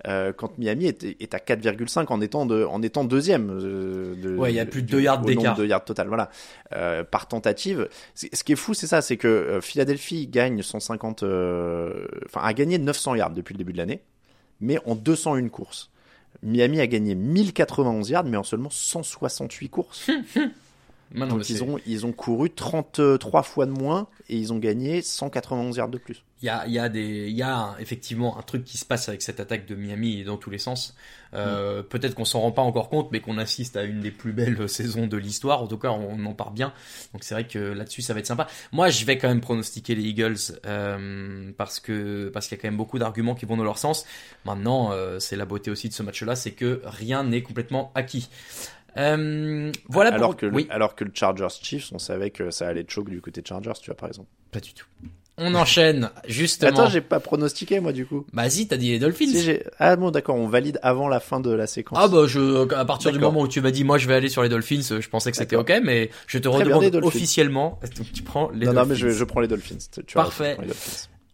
[0.06, 3.50] euh, quand Miami est, est à 4,5 en étant, de, en étant deuxième.
[3.50, 5.56] Euh, de, ouais, il y a plus de 2 yards d'écart.
[5.56, 6.30] 2 yards total, voilà,
[6.74, 7.88] euh, par tentative.
[8.14, 13.14] Ce qui est fou, c'est ça, c'est que Philadelphie gagne 150, enfin a gagné 900
[13.14, 14.00] yards depuis le début de l'année,
[14.60, 15.90] mais en 201 courses.
[16.42, 20.10] Miami a gagné 1091 yards, mais en seulement 168 courses.
[21.14, 25.76] Donc ils ont, ils ont couru 33 fois de moins et ils ont gagné 191
[25.76, 26.24] yards de plus.
[26.46, 29.20] Il y a, y, a des, y a effectivement un truc qui se passe avec
[29.20, 30.94] cette attaque de Miami dans tous les sens.
[31.34, 31.86] Euh, mm.
[31.86, 34.68] Peut-être qu'on s'en rend pas encore compte, mais qu'on assiste à une des plus belles
[34.68, 35.60] saisons de l'histoire.
[35.60, 36.72] En tout cas, on, en part bien.
[37.12, 38.46] Donc c'est vrai que là-dessus, ça va être sympa.
[38.70, 42.62] Moi, je vais quand même pronostiquer les Eagles euh, parce que parce qu'il y a
[42.62, 44.06] quand même beaucoup d'arguments qui vont dans leur sens.
[44.44, 48.28] Maintenant, euh, c'est la beauté aussi de ce match-là, c'est que rien n'est complètement acquis.
[48.98, 50.68] Euh, voilà alors que oui.
[50.70, 53.86] alors que le Chargers Chiefs, on savait que ça allait choke du côté Chargers, tu
[53.86, 54.28] vois par exemple.
[54.52, 54.86] Pas du tout.
[55.38, 56.70] On enchaîne justement.
[56.70, 58.24] Attends, j'ai pas pronostiqué moi du coup.
[58.32, 59.32] Bah si, t'as dit les Dolphins.
[59.78, 61.98] ah bon, d'accord, on valide avant la fin de la séquence.
[62.00, 64.30] Ah bah je, à partir du moment où tu m'as dit moi je vais aller
[64.30, 67.78] sur les Dolphins, je pensais que c'était ok, mais je te redemande officiellement.
[68.14, 68.94] Tu prends les non, Dolphins.
[68.94, 69.78] Non mais je, prends les Dolphins.
[70.06, 70.56] Tu Parfait.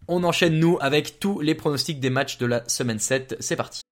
[0.09, 3.37] On enchaîne nous avec tous les pronostics des matchs de la semaine 7.
[3.39, 3.83] C'est parti.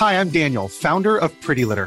[0.00, 1.86] Hi, I'm Daniel, founder of Pretty Litter.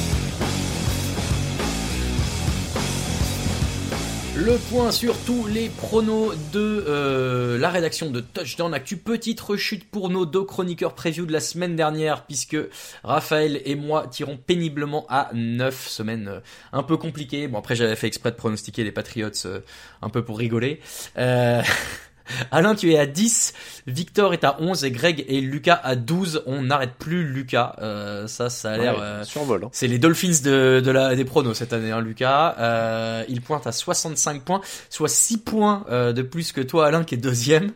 [4.33, 8.95] Le point sur tous les pronos de euh, la rédaction de Touchdown Actu.
[8.95, 12.55] Petite rechute pour nos deux chroniqueurs preview de la semaine dernière, puisque
[13.03, 16.39] Raphaël et moi tirons péniblement à 9 semaines euh,
[16.71, 17.49] un peu compliquées.
[17.49, 19.59] Bon, après, j'avais fait exprès de pronostiquer les Patriots euh,
[20.01, 20.79] un peu pour rigoler.
[22.39, 22.43] Euh...
[22.51, 23.53] Alain, tu es à 10,
[23.87, 26.43] Victor est à 11 et Greg et Lucas à 12.
[26.45, 27.75] On n'arrête plus Lucas.
[27.81, 28.97] Euh, ça, ça a l'air...
[28.97, 29.63] Ouais, survol.
[29.65, 29.69] hein.
[29.71, 32.55] C'est les Dolphins de, de la, des pronos cette année, hein, Lucas.
[32.59, 37.03] Euh, il pointe à 65 points, soit 6 points euh, de plus que toi, Alain,
[37.03, 37.71] qui est deuxième.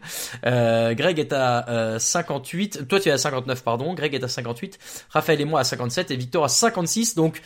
[0.46, 2.88] Euh, Greg est à euh, 58.
[2.88, 3.94] Toi, tu es à 59, pardon.
[3.94, 4.78] Greg est à 58.
[5.10, 7.16] Raphaël et moi à 57 et Victor à 56.
[7.16, 7.42] Donc,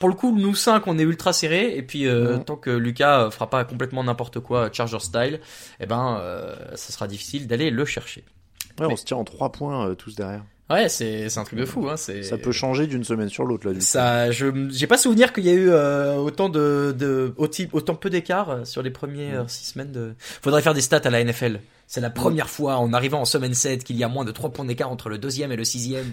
[0.00, 1.76] pour le coup, nous cinq, on est ultra serrés.
[1.76, 2.44] Et puis, euh, Ouais.
[2.44, 5.38] tant que Lucas euh, fera pas complètement n'importe quoi, Charger style,
[5.78, 8.24] eh ben, euh, ça sera difficile d'aller le chercher.
[8.80, 10.42] Ouais, Mais- on se tient en 3 points euh, tous derrière.
[10.70, 11.88] Ouais, c'est c'est un truc de fou.
[11.90, 13.72] Hein, c'est Ça peut changer d'une semaine sur l'autre là.
[13.72, 13.84] Du coup.
[13.84, 18.08] ça, je j'ai pas souvenir qu'il y a eu euh, autant de, de autant peu
[18.08, 20.14] d'écart euh, sur les premières six semaines de.
[20.18, 21.58] Faudrait faire des stats à la NFL.
[21.92, 24.50] C'est la première fois en arrivant en semaine 7 qu'il y a moins de 3
[24.50, 26.12] points d'écart entre le deuxième et le sixième.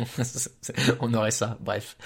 [1.00, 1.96] on aurait ça, bref.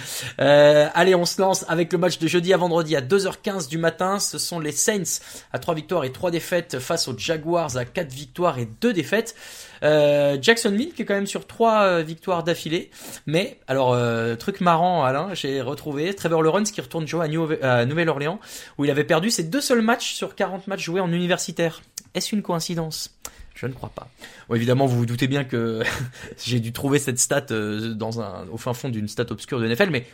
[0.41, 3.79] Euh, allez, on se lance avec le match de jeudi à vendredi à 2h15 du
[3.79, 4.19] matin.
[4.19, 5.23] Ce sont les Saints
[5.55, 9.35] à 3 victoires et 3 défaites face aux Jaguars à 4 victoires et 2 défaites.
[9.83, 12.91] Euh, Jacksonville qui est quand même sur 3 victoires d'affilée.
[13.27, 17.85] Mais, alors, euh, truc marrant, Alain, j'ai retrouvé Trevor Lawrence qui retourne jouer à, à
[17.85, 18.41] Nouvelle-Orléans
[18.79, 21.83] où il avait perdu ses deux seuls matchs sur 40 matchs joués en universitaire.
[22.15, 23.19] Est-ce une coïncidence?
[23.55, 24.09] Je ne crois pas.
[24.49, 25.83] Bon, évidemment, vous vous doutez bien que
[26.45, 29.67] j'ai dû trouver cette stat euh, dans un, au fin fond d'une stat obscure de
[29.67, 30.07] NFL, mais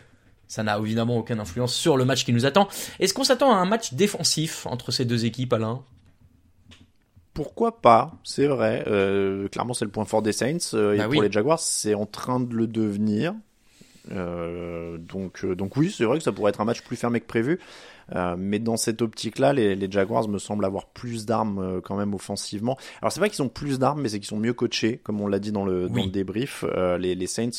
[0.49, 2.69] ça n'a évidemment aucune influence sur le match qui nous attend.
[3.01, 5.83] Est-ce qu'on s'attend à un match défensif entre ces deux équipes, Alain?
[7.35, 8.85] Pourquoi pas C'est vrai.
[8.87, 10.59] Euh, clairement, c'est le point fort des Saints.
[10.75, 13.35] euh, et Bah pour les Jaguars, c'est en train de le devenir.
[14.13, 17.27] Euh, donc, donc oui, c'est vrai que ça pourrait être un match plus fermé que
[17.27, 17.59] prévu.
[18.37, 22.77] Mais dans cette optique-là, les, les Jaguars me semblent avoir plus d'armes quand même offensivement.
[23.01, 25.27] Alors c'est pas qu'ils ont plus d'armes, mais c'est qu'ils sont mieux coachés, comme on
[25.27, 26.65] l'a dit dans le, dans le débrief.
[26.99, 27.51] Les, les Saints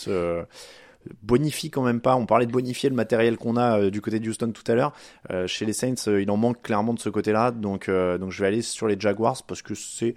[1.21, 2.15] bonifient quand même pas.
[2.15, 4.75] On parlait de bonifier le matériel qu'on a euh, du côté de Houston tout à
[4.75, 4.93] l'heure.
[5.31, 7.51] Euh, chez les Saints, euh, il en manque clairement de ce côté-là.
[7.51, 10.15] Donc, donc je vais aller sur les Jaguars parce que c'est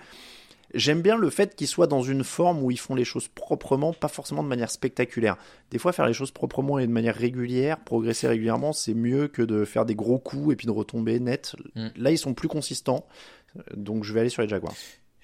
[0.74, 3.94] J'aime bien le fait qu'ils soient dans une forme où ils font les choses proprement,
[3.94, 5.38] pas forcément de manière spectaculaire.
[5.70, 9.40] Des fois, faire les choses proprement et de manière régulière, progresser régulièrement, c'est mieux que
[9.40, 11.56] de faire des gros coups et puis de retomber net.
[11.74, 11.86] Mm.
[11.96, 13.06] Là, ils sont plus consistants,
[13.74, 14.74] donc je vais aller sur les Jaguars.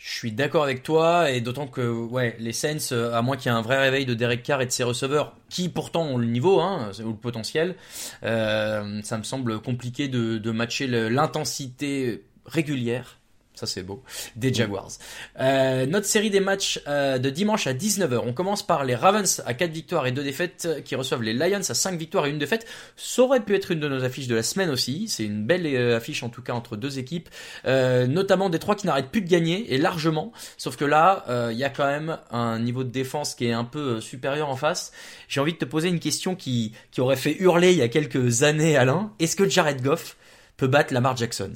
[0.07, 3.51] Je suis d'accord avec toi, et d'autant que ouais, les Saints, euh, à moins qu'il
[3.51, 6.19] y ait un vrai réveil de Derek Carr et de ses receveurs, qui pourtant ont
[6.19, 7.75] le niveau, hein, ou le potentiel,
[8.23, 13.19] euh, ça me semble compliqué de, matcher l'intensité régulière.
[13.55, 14.03] Ça c'est beau.
[14.35, 14.90] Des Jaguars.
[15.38, 18.21] Euh, notre série des matchs euh, de dimanche à 19h.
[18.25, 21.33] On commence par les Ravens à 4 victoires et 2 défaites euh, qui reçoivent les
[21.33, 22.67] Lions à 5 victoires et 1 défaite.
[22.97, 25.07] Ça aurait pu être une de nos affiches de la semaine aussi.
[25.07, 25.64] C'est une belle
[25.95, 27.29] affiche en tout cas entre deux équipes.
[27.64, 30.33] Notamment des trois qui n'arrêtent plus de gagner et largement.
[30.57, 33.64] Sauf que là, il y a quand même un niveau de défense qui est un
[33.64, 34.93] peu supérieur en face.
[35.29, 37.88] J'ai envie de te poser une question qui, qui aurait fait hurler il y a
[37.88, 39.12] quelques années Alain.
[39.19, 40.17] Est-ce que Jared Goff
[40.57, 41.53] peut battre Lamar Jackson?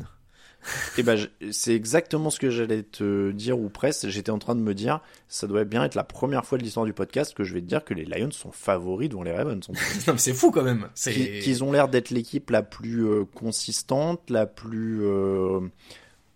[0.96, 1.18] Et ben,
[1.50, 4.08] c'est exactement ce que j'allais te dire ou presque.
[4.08, 6.86] J'étais en train de me dire, ça doit bien être la première fois de l'histoire
[6.86, 9.66] du podcast que je vais te dire que les Lions sont favoris devant les Ravens.
[10.06, 10.88] Non mais c'est fou quand même.
[10.94, 15.60] Qu'ils ont l'air d'être l'équipe la plus euh, consistante, la plus euh,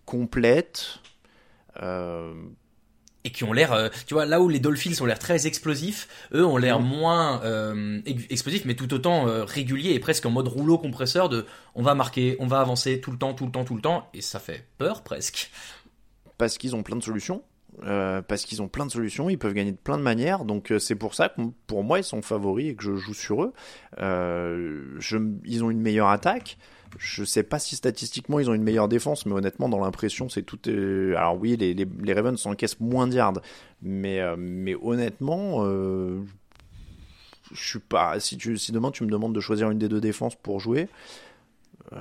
[0.04, 0.98] complète.
[1.82, 2.35] Euh,
[3.24, 6.08] et qui ont l'air, euh, tu vois, là où les Dolphins ont l'air très explosifs,
[6.35, 6.87] eux ont l'air Mhm.
[6.87, 11.28] moins euh, ex- explosifs, mais tout autant euh, réguliers et presque en mode rouleau compresseur
[11.28, 13.82] de on va marquer, on va avancer tout le temps, tout le temps, tout le
[13.82, 15.50] temps, et ça fait peur presque.
[16.38, 17.42] parce qu'ils ont plein de solutions.
[17.85, 20.70] Euh, parce qu'ils ont plein de solutions, ils peuvent gagner de plein de manières, donc
[20.70, 23.44] euh, c'est pour ça que pour moi ils sont favoris et que je joue sur
[23.44, 23.52] eux.
[23.98, 26.58] Je, ils ont une meilleure attaque.
[26.98, 30.42] Je sais pas si statistiquement ils ont une meilleure défense, mais honnêtement dans l'impression c'est
[30.42, 30.59] tout.
[30.68, 33.40] euh, Alors oui, les, les, les Ravens encaissent moins de yards,
[33.83, 36.20] mais euh, mais honnêtement, euh,
[37.52, 38.20] je suis pas.
[38.20, 40.88] Si tu si demain tu me demandes de choisir une des deux défenses pour jouer,
[41.92, 41.98] Euh,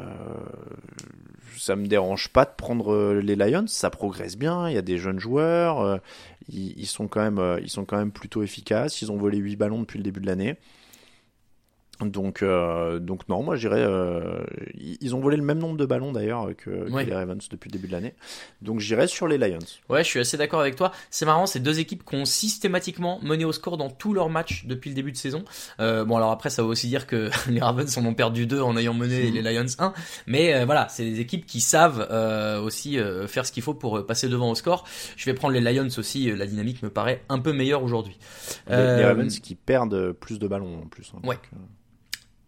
[1.58, 4.82] ça me dérange pas de prendre euh, les Lions, ça progresse bien, il y a
[4.82, 6.00] des jeunes joueurs,
[6.50, 9.82] ils, sont quand même, ils sont quand même plutôt efficaces, ils ont volé 8 ballons
[9.82, 10.56] depuis le début de l'année.
[12.06, 13.82] Donc, euh, donc non, moi j'irais.
[13.82, 14.44] Euh,
[15.00, 17.06] ils ont volé le même nombre de ballons d'ailleurs que, Ouais.
[17.06, 18.14] les Ravens depuis le début de l'année.
[18.62, 19.60] Donc j'irais sur les Lions.
[19.90, 20.92] Ouais, je suis assez d'accord avec toi.
[21.10, 24.66] C'est marrant, c'est deux équipes qui ont systématiquement mené au score dans tous leurs matchs
[24.66, 25.44] depuis le début de saison.
[25.80, 28.62] Euh, bon, alors après, ça veut aussi dire que les Ravens en ont perdu deux
[28.62, 29.94] en ayant mené les Lions 1.
[30.28, 32.08] Mais euh, voilà, c'est des équipes qui savent
[32.64, 34.86] aussi faire ce qu'il faut pour passer devant au score.
[35.18, 36.32] Je vais prendre les Lions aussi.
[36.36, 38.18] La dynamique me paraît un peu meilleure aujourd'hui.
[38.70, 41.12] Les, les Ravens qui perdent plus de ballons en plus.
[41.16, 41.20] hein.
[41.28, 41.36] Ouais.
[41.36, 41.62] Donc,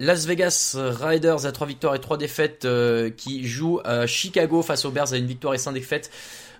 [0.04, 4.84] Las Vegas Riders à 3 victoires et 3 défaites euh, qui jouent à Chicago face
[4.86, 6.12] aux Bears à une victoire et 5 défaites.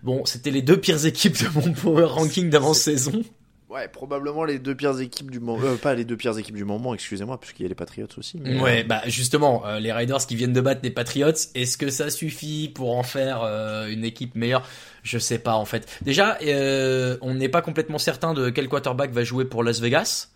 [0.02, 3.24] Bon, c'était les deux pires équipes de mon power ranking d'avant-saison.
[3.70, 5.66] Ouais, probablement les deux pires équipes du moment.
[5.66, 8.38] Euh, pas les deux pires équipes du moment, excusez-moi, puisqu'il y a les Patriots aussi.
[8.40, 11.78] mais, Ouais, euh, bah justement, euh, les Riders qui viennent de battre les Patriots, est-ce
[11.78, 14.68] que ça suffit pour en faire euh, une équipe meilleure?
[15.02, 15.88] Je sais pas en fait.
[16.04, 20.28] Déjà, euh, on n'est pas complètement certain de quel quarterback va jouer pour Las Vegas.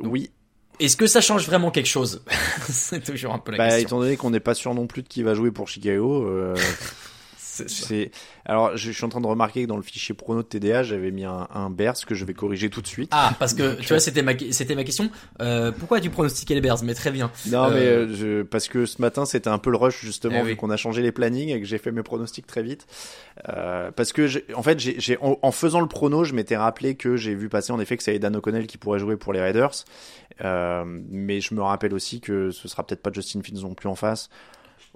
[0.00, 0.30] oui.
[0.80, 2.22] Est-ce que ça change vraiment quelque chose?
[2.68, 3.86] C'est toujours un peu la Bah, question.
[3.88, 6.56] étant donné qu'on n'est pas sûr non plus de qui va jouer pour Chicago, euh,
[7.68, 8.10] C'est.
[8.44, 11.10] Alors, je suis en train de remarquer que dans le fichier prono de TDA, j'avais
[11.10, 13.10] mis un, un Bears que je vais corriger tout de suite.
[13.12, 15.10] Ah, parce que tu vois, c'était ma, c'était ma question.
[15.40, 17.30] Euh, pourquoi tu pronostiquais les Bears Mais très bien.
[17.46, 20.38] Non, mais Euh, euh, je- parce que ce matin c'était un peu le rush justement
[20.40, 20.56] Eh vu oui.
[20.56, 22.86] qu'on a changé les plannings et que j'ai fait mes pronostics très vite.
[23.48, 26.94] Euh, parce que en fait, j'ai, j'ai- en, en faisant le prono, je m'étais rappelé
[26.96, 29.40] que j'ai vu passer en effet que c'est Dan O'Connell qui pourrait jouer pour les
[29.40, 29.72] Raiders.
[30.44, 33.88] Euh, mais je me rappelle aussi que ce sera peut-être pas Justin Fields non plus
[33.88, 34.28] en face.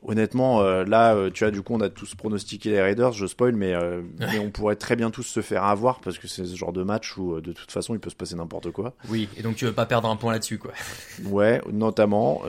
[0.02, 3.26] Honnêtement, euh, là, euh, tu vois, du coup, on a tous pronostiqué les Raiders, je
[3.26, 6.44] spoil, mais, euh, mais on pourrait très bien tous se faire avoir parce que c'est
[6.44, 8.94] ce genre de match où, de toute façon, il peut se passer n'importe quoi.
[9.08, 10.72] Oui, et donc tu veux pas perdre un point là-dessus, quoi.
[11.24, 12.42] Ouais, notamment.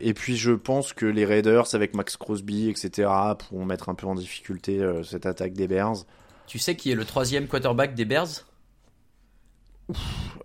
[0.00, 4.06] Et puis je pense que les Raiders avec Max Crosby, etc., pourront mettre un peu
[4.06, 6.04] en difficulté cette attaque des Bears.
[6.46, 8.44] Tu sais qui est le troisième quarterback des Bears?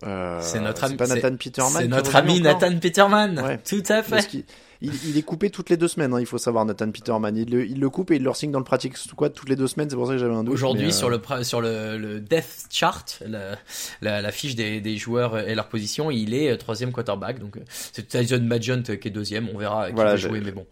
[0.04, 1.82] Euh, C'est notre ami- pas Nathan Peterman.
[1.82, 3.38] C'est notre ami Nathan Peterman.
[3.40, 3.58] Ouais.
[3.58, 4.44] Tout à fait.
[4.80, 7.36] il, il est coupé toutes les deux semaines, hein, il faut savoir, Nathan Peterman.
[7.36, 9.56] Il le, il le coupe et il le signe dans le pratique squad toutes les
[9.56, 10.54] deux semaines, c'est pour ça que j'avais un doute.
[10.54, 13.56] Aujourd'hui, euh, sur le sur le, le depth chart, la,
[14.00, 17.40] la, la fiche des, des joueurs et leur position, il est euh, troisième quarterback.
[17.40, 19.48] Donc euh, c'est Tyson Badgent euh, qui est deuxième.
[19.52, 20.66] On verra qui Voilà, va jouer, mais bon.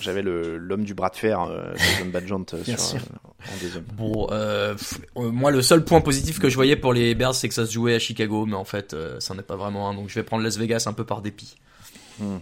[0.00, 2.98] J'avais le- l'homme du bras de fer, euh, Jason Badgent, euh, sur, sûr.
[3.00, 3.84] euh, en deuxième.
[3.94, 7.34] Bon, euh, pff, euh, moi le seul point positif que je voyais pour les Bears,
[7.34, 9.88] c'est que ça se jouait à Chicago, mais en fait, euh, ça n'est pas vraiment
[9.88, 9.94] un.
[9.94, 11.56] Donc je vais prendre Las Vegas un peu par dépit.
[12.18, 12.38] Hmm.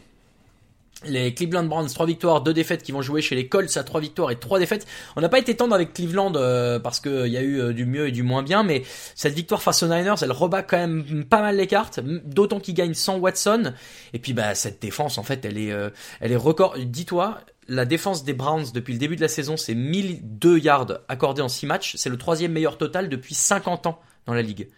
[1.07, 4.01] Les Cleveland Browns, 3 victoires, 2 défaites qui vont jouer chez les Colts à 3
[4.01, 4.87] victoires et 3 défaites.
[5.17, 7.87] On n'a pas été tendre avec Cleveland euh, parce qu'il y a eu euh, du
[7.87, 8.83] mieux et du moins bien, mais
[9.15, 12.75] cette victoire face aux Niners, elle rebat quand même pas mal les cartes, d'autant qu'ils
[12.75, 13.73] gagnent sans Watson.
[14.13, 15.91] Et puis bah cette défense, en fait, elle est, euh,
[16.21, 16.77] elle est record.
[16.79, 17.39] Dis-toi,
[17.69, 21.49] la défense des Browns depuis le début de la saison, c'est 1002 yards accordés en
[21.49, 21.95] 6 matchs.
[21.97, 24.69] C'est le troisième meilleur total depuis 50 ans dans la ligue.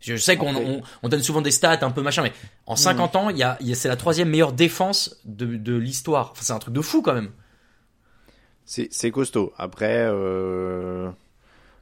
[0.00, 0.62] Je sais qu'on Ok.
[0.64, 2.32] on, on donne souvent des stats un peu machin, mais
[2.66, 5.56] en 50 ans, il y a, il y a- c'est la troisième meilleure défense de,
[5.56, 6.30] de l'histoire.
[6.32, 7.30] Enfin, c'est un truc de fou quand même.
[8.64, 9.52] C'est costaud.
[9.56, 11.10] Après, euh,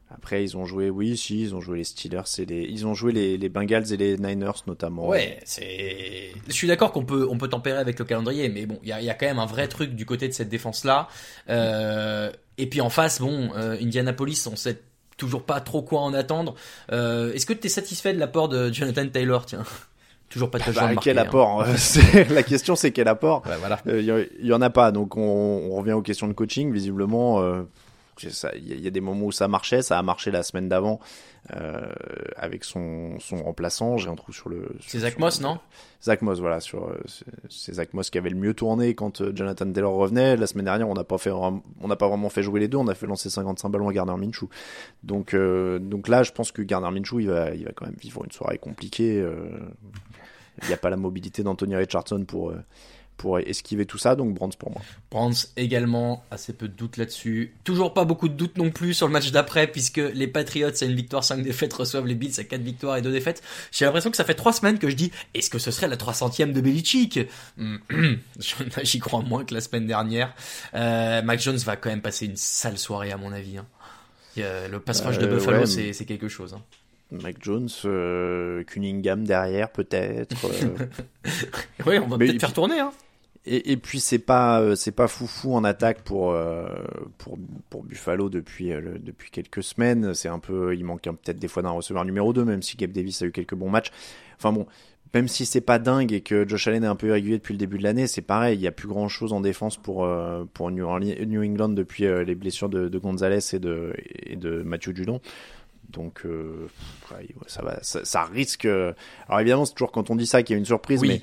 [0.08, 2.94] après ils ont joué, oui, si, ils ont joué les Steelers et les, ils ont
[2.94, 5.08] joué les, les Bengals et les Niners notamment.
[5.08, 6.30] Ouais, c'est.
[6.46, 8.92] Je suis d'accord qu'on peut, on peut tempérer avec le calendrier, mais bon, il y
[8.92, 11.08] a, il y a quand même un vrai truc du côté de cette défense-là.
[11.50, 14.80] Euh, et puis en face, bon, euh, Indianapolis, on sait
[15.16, 16.54] toujours pas trop quoi en attendre.
[16.92, 19.64] Euh, Est-ce que tu es satisfait de l'apport de Jonathan Taylor Tiens,
[20.28, 21.22] toujours pas de touchdown Bah, marqué, quel hein.
[21.22, 21.74] apport hein.
[22.30, 23.80] La question c'est quel apport Ouais, voilà.
[23.86, 25.20] Euh, Il y, y en a pas, donc on,
[25.70, 26.72] on revient aux questions de coaching.
[26.72, 27.40] Visiblement,
[28.18, 30.30] ça- il y, a- il y a des moments où ça marchait, ça a marché
[30.30, 31.00] la semaine d'avant
[31.54, 31.80] euh,
[32.36, 33.96] avec son, son remplaçant.
[33.98, 34.68] J'ai un trou sur le.
[34.80, 35.58] C'est Zach Moss, non?
[36.02, 37.00] Zach Moss, voilà, sur euh,
[37.48, 40.36] c'est- Zach Moss qui avait le mieux tourné quand euh, Jonathan Taylor revenait.
[40.36, 42.68] La semaine dernière, on n'a pas fait, vra- on n'a pas vraiment fait jouer les
[42.68, 42.78] deux.
[42.78, 44.48] On a fait lancer 55 ballons à Gardner Minshew.
[45.04, 47.96] Donc, euh, donc là, je pense que Gardner Minshew, il va, il va quand même
[48.00, 49.24] vivre une soirée compliquée.
[50.62, 52.52] Il n'y a pas la mobilité d'Anthony Richardson pour
[53.16, 54.14] pour esquiver tout ça.
[54.16, 54.82] Donc Brands pour moi.
[55.10, 57.52] Brands également, assez peu de doutes là-dessus.
[57.64, 60.84] Toujours pas beaucoup de doutes non plus sur le match d'après, puisque les Patriots à
[60.84, 63.42] une victoire, 5 défaites, reçoivent les Bills à 4 victoires et 2 défaites.
[63.72, 65.96] J'ai l'impression que ça fait 3 semaines que je dis, est-ce que ce serait la
[65.96, 67.20] 300e de Belichick?
[67.58, 67.78] Hum,
[68.82, 70.34] J'y crois moins que la semaine dernière.
[70.74, 73.58] Euh, Mac Jones va quand même passer une sale soirée à mon avis.
[73.58, 73.66] hein.
[74.38, 76.52] A- Le pass rush de Euh, Buffalo, ouais, c'est c'est quelque chose.
[76.54, 76.62] hein.
[77.12, 80.44] Mac Jones, euh, Cunningham derrière peut-être.
[80.46, 80.86] euh.
[81.86, 82.80] Oui, on va peut-être faire tourner.
[82.80, 82.92] Hein.
[83.46, 86.66] Et, et puis c'est pas euh, c'est pas foufou en attaque pour euh,
[87.18, 87.38] pour
[87.70, 90.14] pour Buffalo depuis euh, depuis quelques semaines.
[90.14, 92.92] C'est un peu il manque peut-être des fois d'un receveur numéro 2 même si Gabe
[92.92, 93.92] Davis a eu quelques bons matchs.
[94.36, 94.66] Enfin bon,
[95.14, 97.58] même si c'est pas dingue et que Josh Allen est un peu irrégulier depuis le
[97.58, 100.44] début de l'année, c'est pareil, il y a plus grand chose en défense pour euh,
[100.52, 103.94] pour New, Orleans, New England depuis euh, les blessures de, de Gonzalez et de
[104.24, 105.20] et de Mathieu Judon.
[105.88, 106.66] Donc euh,
[107.12, 108.64] ouais, ça va, ça, ça risque.
[108.64, 111.08] Alors évidemment, c'est toujours quand on dit ça qu'il y a une surprise, Oui.
[111.08, 111.20] mais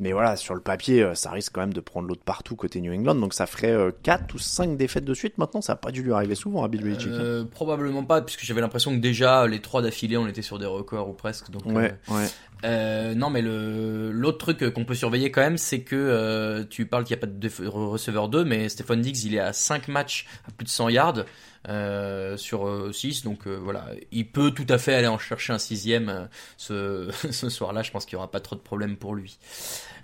[0.00, 2.80] mais voilà, sur le papier, euh, ça risque quand même de prendre l'autre partout côté
[2.80, 3.16] New England.
[3.16, 5.38] Donc ça ferait 4 ou 5 défaites de suite.
[5.38, 7.08] Maintenant, ça a pas dû lui arriver souvent à Bill Belichick.
[7.12, 7.18] hein.
[7.20, 10.66] Euh, probablement pas, puisque j'avais l'impression que déjà les trois d'affilée, on était sur des
[10.66, 11.50] records ou presque.
[11.50, 12.26] Donc, Ouais, ouais.
[12.64, 17.04] Euh, non, mais l'autre truc qu'on peut surveiller quand même, c'est que euh, tu parles
[17.04, 20.26] qu'il n'y a pas de receveur 2, mais Stephon Diggs, il est à 5 matchs
[20.46, 21.24] à plus de 100 yards
[21.68, 26.28] euh, sur 6, donc voilà, il peut tout à fait aller en chercher un sixième
[26.56, 27.82] ce, ce soir-là.
[27.82, 29.38] Je pense qu'il n'y aura pas trop de problème pour lui.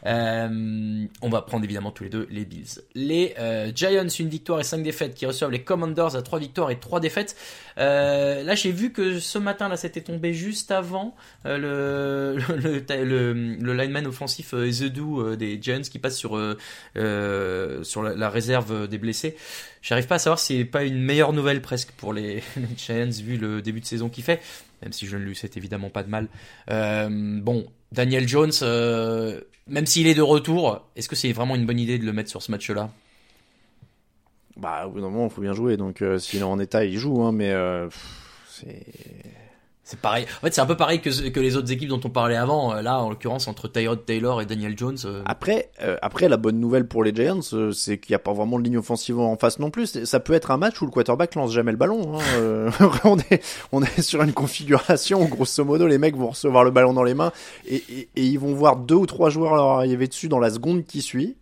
[0.07, 2.83] Euh, on va prendre évidemment tous les deux les Bills.
[2.95, 6.71] Les euh, Giants, une victoire et 5 défaites, qui reçoivent les Commanders à 3 victoires
[6.71, 7.37] et 3 défaites.
[7.79, 11.15] Euh, là, j'ai vu que ce matin, là, c'était tombé juste avant
[11.47, 16.33] euh, le, le, le, lineman offensif Ezedou euh, des Giants qui passe sur,
[16.95, 19.37] sur la, réserve des blessés.
[19.83, 22.43] J'arrive pas à savoir si c'est pas une meilleure nouvelle presque pour les,
[22.77, 24.41] Giants vu le début de saison qu'il fait,
[24.83, 26.29] même si je ne lui souhaite évidemment pas de mal.
[26.69, 31.79] Bon, Daniel Jones, euh, même s'il est de retour, est-ce que c'est vraiment une bonne
[31.79, 32.91] idée de le mettre sur ce match-là?
[34.57, 35.77] Bah, au bout d'un moment, il faut bien jouer.
[35.77, 37.23] Donc, euh, s'il est en état, il joue.
[37.23, 37.89] Hein, mais euh,
[38.49, 38.85] c'est.
[39.87, 40.25] C'est pareil.
[40.39, 42.75] En fait, c'est un peu pareil que, que les autres équipes dont on parlait avant.
[42.75, 44.97] Euh, Là, en l'occurrence, entre Tyrod Taylor et Daniel Jones.
[45.05, 48.19] euh, Après, euh, après, la bonne nouvelle pour les Giants, euh, c'est qu'il n'y a
[48.21, 50.05] pas vraiment de ligne offensive en face non plus.
[50.07, 52.17] Ça peut être un match où le quarterback lance jamais le ballon.
[52.19, 52.23] Hein.
[52.37, 52.71] Euh,
[53.05, 56.71] on, est, on est sur une configuration où, grosso modo, les mecs vont recevoir le
[56.71, 57.33] ballon dans les mains
[57.67, 60.49] et, et, et ils vont voir deux ou trois joueurs leur arriver dessus dans la
[60.51, 61.37] seconde qui suit.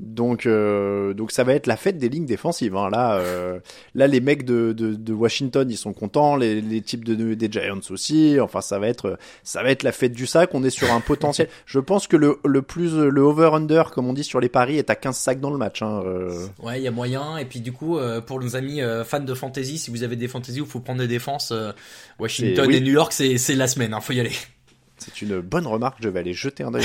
[0.00, 2.76] Donc, euh, donc ça va être la fête des lignes défensives.
[2.76, 2.88] Hein.
[2.90, 3.58] Là, euh,
[3.96, 6.36] là, les mecs de, de, de Washington, ils sont contents.
[6.36, 8.38] Les, les types de, de- des Giants aussi.
[8.40, 10.50] Enfin, ça va être, ça va être la fête du sac.
[10.54, 11.48] On est sur un potentiel.
[11.66, 14.88] Je pense que le, le plus, le over/under, comme on dit sur les paris, est
[14.90, 15.82] à 15 sacs dans le match.
[15.82, 16.02] Hein.
[16.06, 16.46] euh.
[16.62, 17.36] Ouais, il y a moyen.
[17.36, 20.14] Et puis du coup, euh, pour nos amis euh, fans de fantasy, si vous avez
[20.16, 21.72] des fantasy où il faut prendre des défenses, euh,
[22.20, 22.76] Washington oui.
[22.76, 23.92] et New York, c'est c'est la semaine.
[23.94, 24.30] Hein, faut y aller.
[24.98, 25.98] C'est une bonne remarque.
[26.00, 26.84] Je vais aller jeter un œil.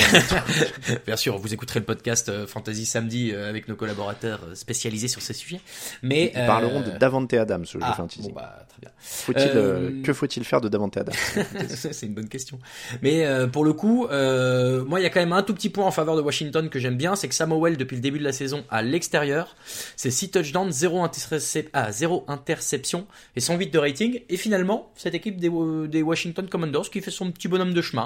[1.05, 5.07] Bien sûr, vous écouterez le podcast euh, Fantasy samedi euh, avec nos collaborateurs euh, spécialisés
[5.07, 5.59] sur ces sujets.
[6.01, 7.65] Mais Ils parleront de Davante Adams.
[7.69, 8.31] Je ah, fais un teasing.
[8.33, 8.89] bon, bah, très bien.
[8.99, 11.13] Faut-il, Euh, euh, que faut-il faire de Davante Adams
[11.69, 12.59] c'est une bonne question.
[13.01, 15.85] Mais euh, pour le coup, moi, il y a quand même un tout petit point
[15.85, 18.33] en faveur de Washington que j'aime bien, c'est que Samuel, depuis le début de la
[18.33, 19.55] saison, à l'extérieur,
[19.95, 24.21] c'est 6 touchdowns, 0, intercep- ah, 0 interception et 108 de rating.
[24.29, 25.49] Et finalement, cette équipe des,
[25.87, 28.02] des Washington Commanders qui fait son petit bonhomme de chemin,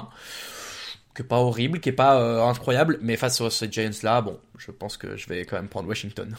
[1.14, 4.38] qui est pas horrible, qui est pas euh, incroyable, mais face à ces Giants-là, bon,
[4.56, 6.36] je pense que je vais quand même prendre Washington.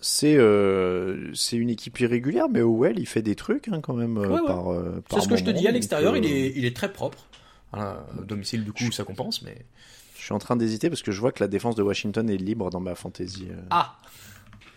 [0.00, 4.18] C'est euh, c'est une équipe irrégulière, mais Howell, il fait des trucs hein, quand même
[4.18, 4.46] euh, Ouais, ouais.
[4.46, 4.64] par.
[4.64, 7.26] par C'est ce que je te dis, à l'extérieur, il, est, il est très propre.
[7.72, 9.64] Voilà, domicile, du coup, ça compense, mais...
[10.16, 12.38] Je suis en train d'hésiter parce que je vois que la défense de Washington est
[12.38, 13.48] libre dans ma fantasy.
[13.68, 13.98] Ah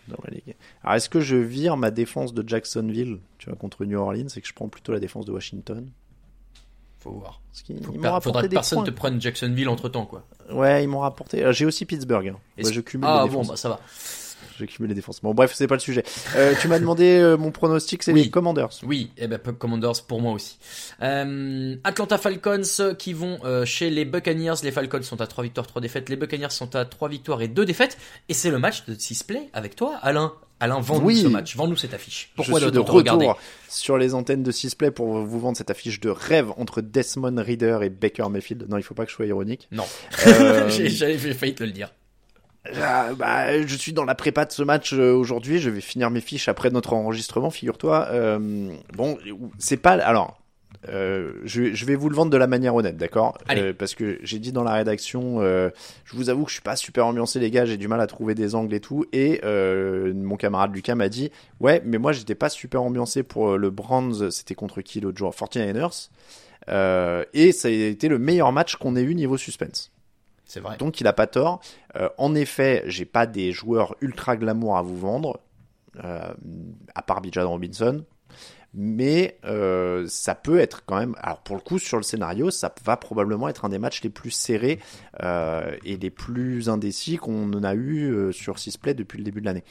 [0.08, 0.56] dans ma ligue.
[0.82, 4.40] Alors est-ce que je vire ma défense de Jacksonville, tu vois, contre New Orleans, et
[4.40, 5.88] que je prends plutôt la défense de Washington?
[7.00, 7.40] Faut voir.
[7.52, 8.86] Parce qu'ils Faut ils que m'ont per- rapporté faudra que des personne points.
[8.86, 10.24] te prenne Jacksonville entre temps, quoi.
[10.52, 11.44] Ouais, ils m'ont rapporté.
[11.44, 12.28] euh, J'ai aussi Pittsburgh.
[12.28, 12.36] hein.
[12.56, 13.48] Est-ce- Ouais, je cumule ah les bon, défenses.
[13.48, 13.80] bah ça va.
[14.58, 15.20] Je cumule les défenses.
[15.20, 16.02] Bon, bref, c'est pas le sujet.
[16.34, 18.24] Euh, tu m'as demandé euh, mon pronostic, c'est Oui.
[18.24, 18.70] les Commanders.
[18.82, 20.58] Oui, et ben Commanders pour moi aussi.
[21.00, 24.54] Euh, Atlanta Falcons qui vont euh, chez les Buccaneers.
[24.64, 26.08] Les Falcons sont à 3 victoires, 3 défaites.
[26.08, 27.96] Les Buccaneers sont à 3 victoires et 2 défaites.
[28.28, 30.32] Et c'est le match de 6 play avec toi, Alain.
[30.60, 31.22] Alain, vends-nous Oui.
[31.22, 31.54] ce match.
[31.56, 32.30] Vends-nous cette affiche.
[32.34, 33.30] Pourquoi je suis de retour regarder
[33.68, 37.78] sur les antennes de Sisplay pour vous vendre cette affiche de rêve entre Desmond Reader
[37.82, 38.66] et Baker Mayfield?
[38.68, 39.68] Non, il faut pas que je sois ironique.
[39.70, 39.84] Non.
[40.26, 41.92] Euh, J'ai- J'avais failli te le dire.
[42.82, 45.58] Ah, bah, je suis dans la prépa de ce match euh, aujourd'hui.
[45.58, 48.08] Je vais finir mes fiches après notre enregistrement, figure-toi.
[48.10, 49.16] Euh, bon,
[49.58, 49.92] c'est pas.
[49.92, 50.38] Alors,
[50.88, 53.36] euh, je, je vais vous le vendre de la manière honnête, d'accord?
[53.50, 55.70] Euh, Parce que j'ai dit dans la rédaction, euh,
[56.04, 57.64] je vous avoue que je suis pas super ambiancé, les gars.
[57.64, 59.04] J'ai du mal à trouver des angles et tout.
[59.12, 63.70] Et mon camarade Lucas m'a dit, ouais, mais moi j'étais pas super ambiancé pour le
[63.70, 64.30] Brands.
[64.30, 65.32] C'était contre qui l'autre jour?
[65.32, 66.10] 49ers.
[66.68, 69.90] Euh, et ça a été le meilleur match qu'on ait eu niveau suspense.
[70.44, 70.76] C'est vrai.
[70.76, 71.60] Donc il a pas tort.
[72.18, 75.40] En effet, j'ai pas des joueurs ultra glamour à vous vendre,
[76.02, 78.04] à part Bijan Robinson.
[78.74, 81.14] Mais euh, ça peut être quand même.
[81.18, 84.10] Alors pour le coup, sur le scénario, ça va probablement être un des matchs les
[84.10, 84.78] plus serrés
[85.22, 89.40] euh, et les plus indécis qu'on en a eu euh, sur Sisplay depuis le début
[89.40, 89.64] de l'année.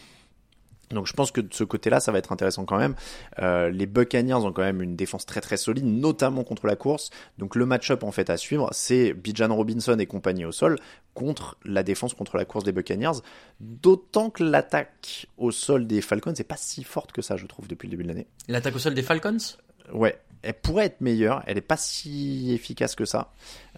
[0.91, 2.95] Donc je pense que de ce côté-là, ça va être intéressant quand même.
[3.39, 7.09] Euh, les Buccaneers ont quand même une défense très très solide, notamment contre la course.
[7.37, 10.77] Donc le match-up en fait à suivre, c'est Bijan Robinson et compagnie au sol
[11.13, 13.19] contre la défense contre la course des Buccaneers.
[13.59, 17.67] D'autant que l'attaque au sol des Falcons n'est pas si forte que ça, je trouve,
[17.67, 18.27] depuis le début de l'année.
[18.47, 19.37] L'attaque au sol des Falcons?
[19.93, 21.43] Ouais, elle pourrait être meilleure.
[21.45, 23.31] Elle est pas si efficace que ça.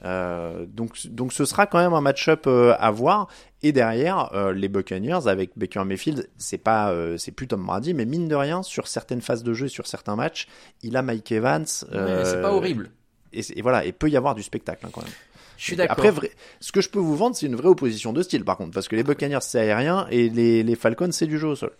[0.05, 3.27] Euh, donc, donc ce sera quand même un match-up euh, à voir.
[3.63, 8.05] Et derrière, euh, les Buccaneers avec Baker Mayfield, c'est pas, c'est plus Tom Brady, mais
[8.05, 10.47] mine de rien, sur certaines phases de jeu, sur certains matchs,
[10.81, 11.65] il a Mike Evans.
[11.65, 12.91] C'est pas horrible.
[13.33, 15.11] Et, et, voilà, et peut y avoir du spectacle hein, quand même.
[15.57, 15.97] Je suis d'accord.
[15.97, 16.31] Après, vrai,
[16.61, 18.87] ce que je peux vous vendre, c'est une vraie opposition de style, par contre, parce
[18.87, 21.71] que les Buccaneers c'est aérien et les, les Falcons c'est du jeu au sol.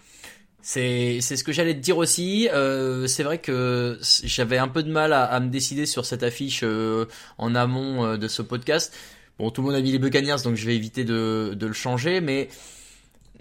[0.61, 2.49] C'est ce que j'allais te dire aussi.
[2.49, 6.23] Euh, c'est vrai que j'avais un peu de mal à, à, me décider sur cette
[6.23, 7.05] affiche euh,
[7.37, 8.95] en amont euh, de ce podcast.
[9.37, 11.73] Bon, tout le monde a mis les Buccaneers, donc je vais éviter de, de le
[11.73, 12.49] changer, mais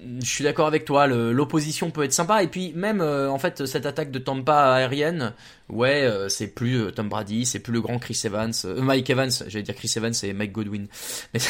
[0.01, 2.43] je suis d'accord avec toi, l'opposition peut être sympa.
[2.43, 5.35] Et puis même, euh, en fait, cette attaque de Tampa aérienne,
[5.69, 9.11] ouais, euh, c'est plus euh, Tom Brady, c'est plus le grand Chris Evans, euh, Mike
[9.11, 10.87] Evans, j'allais dire Chris Evans et Mike Godwin.
[11.35, 11.41] Mais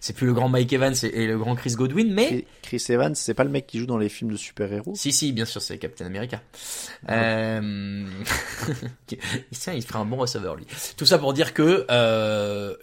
[0.00, 2.44] c'est plus le grand Mike Evans et, et, le grand Chris Godwin, mais...
[2.62, 4.94] Chris Evans, c'est pas le mec qui joue dans les films de super-héros?
[4.96, 6.40] Si, si, bien sûr, c'est Captain America.
[7.10, 8.06] Euh...
[9.52, 10.66] Tiens, il ferait un bon receveur, lui.
[10.96, 11.86] Tout ça pour dire que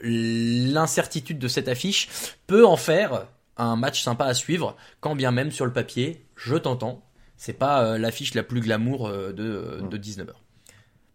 [0.04, 2.08] l'incertitude de cette affiche
[2.48, 3.26] peut en faire
[3.58, 7.04] un match sympa à suivre, quand bien même sur le papier, je t'entends,
[7.38, 10.34] c'est pas euh, l'affiche la plus glamour euh, de, de 19h.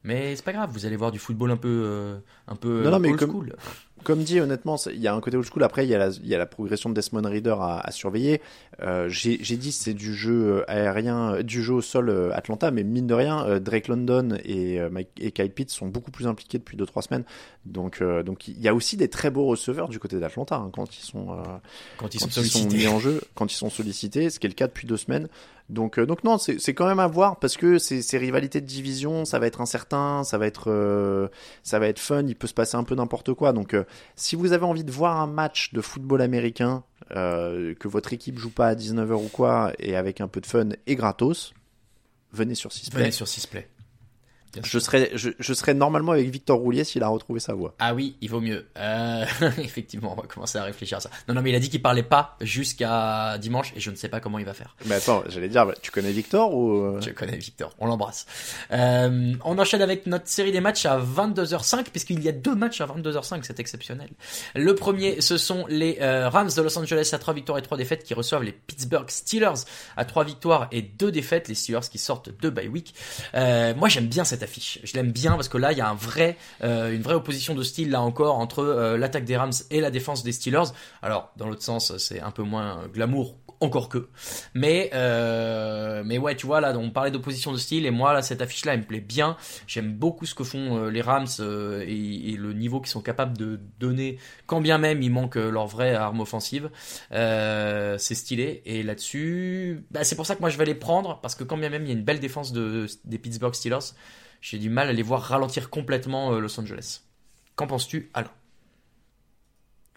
[0.02, 2.92] Mais c'est pas grave, vous allez voir du football un peu, euh, un peu non,
[2.92, 3.50] non, mais comme.
[4.06, 5.64] Comme dit, honnêtement, il y a un côté old school.
[5.64, 7.90] Après, il y a la, il y a la progression de Desmond Reader à, à
[7.90, 8.40] surveiller.
[8.80, 13.08] Euh, J'ai dit c'est du jeu aérien, du jeu au sol euh, Atlanta, mais mine
[13.08, 16.58] de rien, euh, Drake London et, euh, Mike, et Kyle Pitts sont beaucoup plus impliqués
[16.58, 17.24] depuis 2-3 semaines.
[17.64, 20.70] Donc, euh, donc il y a aussi des très beaux receveurs du côté d'Atlanta hein,
[20.72, 21.26] quand ils sont
[21.96, 24.46] quand ils sont, quand ils sont mis en jeu, quand ils sont sollicités, ce qui
[24.46, 25.26] est le cas depuis deux semaines.
[25.68, 28.66] Donc, euh, donc non, c'est quand même à voir parce que ces, ces rivalités de
[28.66, 31.28] division, ça va être incertain, ça va être, euh,
[31.64, 33.52] ça va être fun, il peut se passer un peu n'importe quoi.
[33.52, 33.82] Donc, euh,
[34.14, 38.50] si vous avez envie de voir un match de football américain, que votre équipe joue
[38.50, 41.54] pas à 19h ou quoi, et avec un peu de fun et gratos,
[42.32, 43.00] venez sur Sisplay.
[43.00, 43.28] Venez sur.
[44.62, 47.74] Je serais, je, je, serais normalement avec Victor Roulier s'il a retrouvé sa voix.
[47.78, 48.66] Ah oui, il vaut mieux.
[48.78, 49.24] Euh,
[49.58, 51.10] effectivement, on va commencer à réfléchir à ça.
[51.28, 54.08] Non, non, mais il a dit qu'il parlait pas jusqu'à dimanche et je ne sais
[54.08, 54.76] pas comment il va faire.
[54.86, 57.74] Mais attends, j'allais dire, tu connais Victor ou Je connais Victor.
[57.78, 58.26] On l'embrasse.
[58.72, 62.80] Euh, on enchaîne avec notre série des matchs à 22h05 puisqu'il y a deux matchs
[62.80, 64.08] à 22h05, c'est exceptionnel.
[64.54, 67.78] Le premier, ce sont les euh, Rams de Los Angeles à 3 victoires et 3
[67.78, 69.64] défaites qui reçoivent les Pittsburgh Steelers
[69.96, 71.48] à 3 victoires et 2 défaites.
[71.48, 72.94] Les Steelers qui sortent de bye week.
[73.34, 74.42] Euh, moi, j'aime bien cette
[74.84, 75.96] Je l'aime bien parce que là, il y a
[76.62, 79.90] euh, une vraie opposition de style là encore entre euh, l'attaque des Rams et la
[79.90, 80.72] défense des Steelers.
[81.02, 84.08] Alors, dans l'autre sens, c'est un peu moins glamour encore que.
[84.54, 88.20] Mais euh, mais ouais, tu vois là, on parlait d'opposition de style et moi là
[88.20, 89.36] cette affiche là, elle me plaît bien.
[89.66, 94.18] J'aime beaucoup ce que font les Rams et, le niveau qu'ils sont capables de donner,
[94.46, 96.70] quand bien même il manque leur vraie arme offensive.
[97.10, 101.34] C'est stylé et là-dessus, bah, c'est pour ça que moi je vais les prendre parce
[101.34, 103.94] que quand bien même il y a une belle défense de, des Pittsburgh Steelers,
[104.40, 107.02] j'ai du mal à les voir ralentir complètement euh, Los Angeles.
[107.56, 108.30] Qu'en penses-tu, Alain?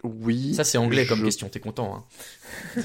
[0.02, 0.54] Oui.
[0.54, 1.24] Ça, c'est anglais comme je...
[1.24, 2.04] question, t'es content, hein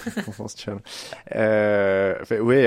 [1.36, 2.66] euh, enfin, Oui,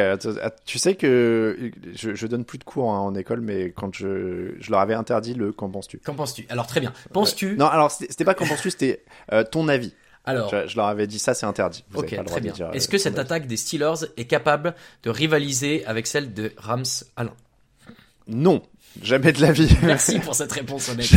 [0.64, 4.55] tu sais que je, je, donne plus de cours hein, en école, mais quand je,
[4.59, 6.47] je leur avais interdit le qu'en penses-tu Qu'en penses-tu?
[6.49, 6.93] Alors, très bien.
[7.12, 9.93] Penses-tu Non, alors, c'était pas qu'en penses-tu, c'était euh, ton avis.
[10.24, 11.84] Alors, je, je, leur avais dit ça, c'est interdit.
[11.91, 12.53] Vous ok, pas le très bien.
[12.72, 16.84] Est-ce euh, que cette attaque des Steelers est capable de rivaliser avec celle de Rams
[17.16, 17.34] Alain?
[18.26, 18.62] Non.
[19.03, 19.68] Jamais de la vie.
[19.82, 21.11] Merci pour cette réponse honnête.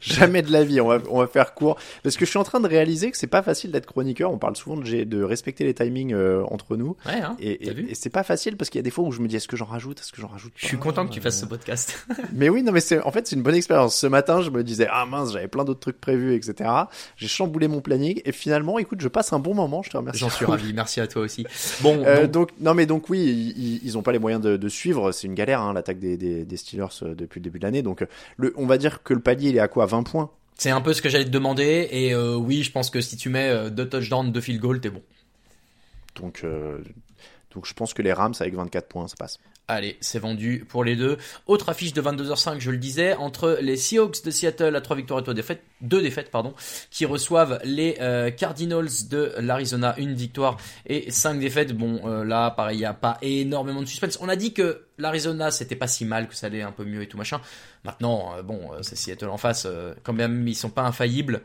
[0.00, 0.80] Jamais de la vie.
[0.80, 1.78] On va, on va faire court.
[2.02, 4.32] Parce que je suis en train de réaliser que c'est pas facile d'être chroniqueur.
[4.32, 6.96] On parle souvent de, de respecter les timings euh, entre nous.
[7.06, 9.12] Ouais, hein, et, et, et c'est pas facile parce qu'il y a des fois où
[9.12, 11.12] je me dis est-ce que j'en rajoute, est-ce que j'en rajoute Je suis content que
[11.12, 12.06] tu fasses ce podcast.
[12.32, 13.96] mais oui, non, mais c'est, en fait, c'est une bonne expérience.
[13.96, 16.70] Ce matin, je me disais ah mince, j'avais plein d'autres trucs prévus, etc.
[17.16, 19.82] J'ai chamboulé mon planning et finalement, écoute, je passe un bon moment.
[19.82, 20.20] Je te remercie.
[20.20, 20.72] J'en suis ravi.
[20.72, 21.46] Merci à toi aussi.
[21.80, 22.32] Bon, euh, donc...
[22.32, 22.50] donc...
[22.60, 25.12] non, mais donc oui, ils, ils ont pas les moyens de, de suivre.
[25.12, 27.82] C'est une galère, hein, l'attaque des, des, des Steelers euh, depuis le début de l'année.
[27.82, 28.04] Donc
[28.36, 29.86] le, on va dire que le palier il est à quoi?
[29.86, 30.30] 20 points?
[30.56, 33.16] C'est un peu ce que j'allais te demander et euh, oui, je pense que si
[33.16, 35.02] tu mets euh, deux touchdowns, deux field goals, t'es bon.
[36.16, 36.78] Donc euh,
[37.54, 39.38] donc je pense que les Rams avec 24 points ça passe.
[39.70, 41.18] Allez, c'est vendu pour les deux.
[41.46, 45.20] Autre affiche de 22h05, je le disais, entre les Seahawks de Seattle à 3 victoires
[45.20, 46.54] et 2 défaites, deux défaites pardon,
[46.90, 50.56] qui reçoivent les euh, Cardinals de l'Arizona, une victoire
[50.86, 51.74] et 5 défaites.
[51.74, 54.16] Bon, euh, là, pareil, il n'y a pas énormément de suspense.
[54.22, 57.02] On a dit que l'Arizona, c'était pas si mal, que ça allait un peu mieux
[57.02, 57.42] et tout machin.
[57.84, 59.68] Maintenant, euh, bon, c'est Seattle en face,
[60.02, 61.42] quand même, ils sont pas infaillibles.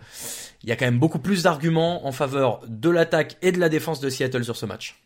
[0.63, 3.67] Il y a quand même beaucoup plus d'arguments en faveur de l'attaque et de la
[3.67, 5.02] défense de Seattle sur ce match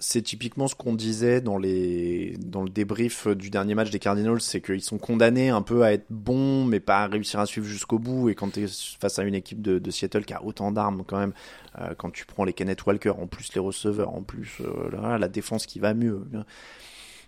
[0.00, 4.40] c'est typiquement ce qu'on disait dans les dans le débrief du dernier match des Cardinals,
[4.40, 7.66] c'est qu'ils sont condamnés un peu à être bons, mais pas à réussir à suivre
[7.66, 8.30] jusqu'au bout.
[8.30, 8.66] Et quand tu es
[8.98, 11.34] face à une équipe de, Seattle qui a autant d'armes quand même,
[11.78, 15.28] euh, quand tu prends les Kenneth Walker, en plus les receveurs, en plus euh, la
[15.28, 16.24] défense qui va mieux.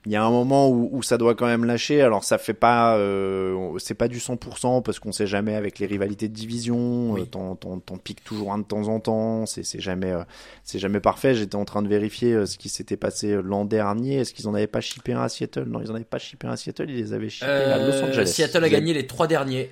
[0.04, 2.02] Il y a un moment où, où, ça doit quand même lâcher.
[2.02, 5.86] Alors ça fait pas, euh, c'est pas du 100% parce qu'on sait jamais avec les
[5.86, 7.12] rivalités de division.
[7.12, 7.22] Oui.
[7.22, 9.46] Euh, t'en, piques toujours un de temps en temps.
[9.46, 10.24] C'est, jamais, euh,
[10.64, 11.36] c'est jamais parfait.
[11.36, 14.16] J'étais en train de vérifier ce qui s'était passé l'an dernier.
[14.16, 15.66] Est-ce qu'ils en avaient pas shippé un à Seattle?
[15.68, 16.90] Non, ils en avaient pas shippé un à Seattle.
[16.90, 18.26] Ils les avaient shippés à Los Angeles.
[18.26, 19.70] Seattle a gagné les trois derniers.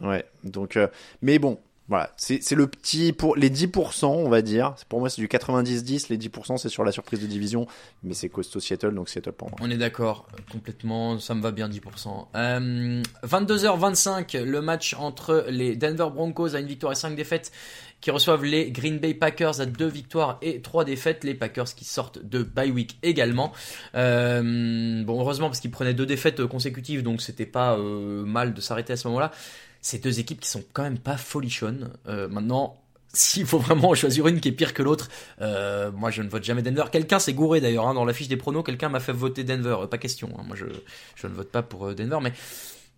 [0.00, 0.24] Ouais.
[0.44, 0.78] Donc,
[1.22, 1.58] mais bon.
[1.88, 4.74] Voilà, c'est le petit pour les 10%, on va dire.
[4.88, 6.06] Pour moi, c'est du 90-10.
[6.10, 7.66] Les 10%, c'est sur la surprise de division,
[8.02, 9.58] mais c'est costaud Seattle, donc Seattle pour moi.
[9.60, 12.28] On est d'accord, euh, complètement, ça me va bien 10%.
[12.34, 17.52] Euh, 22h25, le match entre les Denver Broncos à une victoire et 5 défaites
[18.02, 21.24] qui reçoivent les Green Bay Packers à 2 victoires et 3 défaites.
[21.24, 23.52] Les Packers qui sortent de bye week également.
[23.94, 28.60] Euh, bon, heureusement parce qu'ils prenaient deux défaites consécutives, donc c'était pas euh, mal de
[28.60, 29.30] s'arrêter à ce moment-là.
[29.82, 31.92] Ces deux équipes qui sont quand même pas folichonnes.
[32.08, 32.80] Euh, maintenant,
[33.12, 35.10] s'il faut vraiment en choisir une qui est pire que l'autre,
[35.42, 36.84] euh, moi je ne vote jamais Denver.
[36.90, 39.76] Quelqu'un s'est gouré d'ailleurs hein, dans la fiche des pronos, quelqu'un m'a fait voter Denver,
[39.82, 40.30] Euh, pas question.
[40.38, 40.42] hein.
[40.46, 40.64] Moi je,
[41.16, 42.32] je ne vote pas pour Denver, mais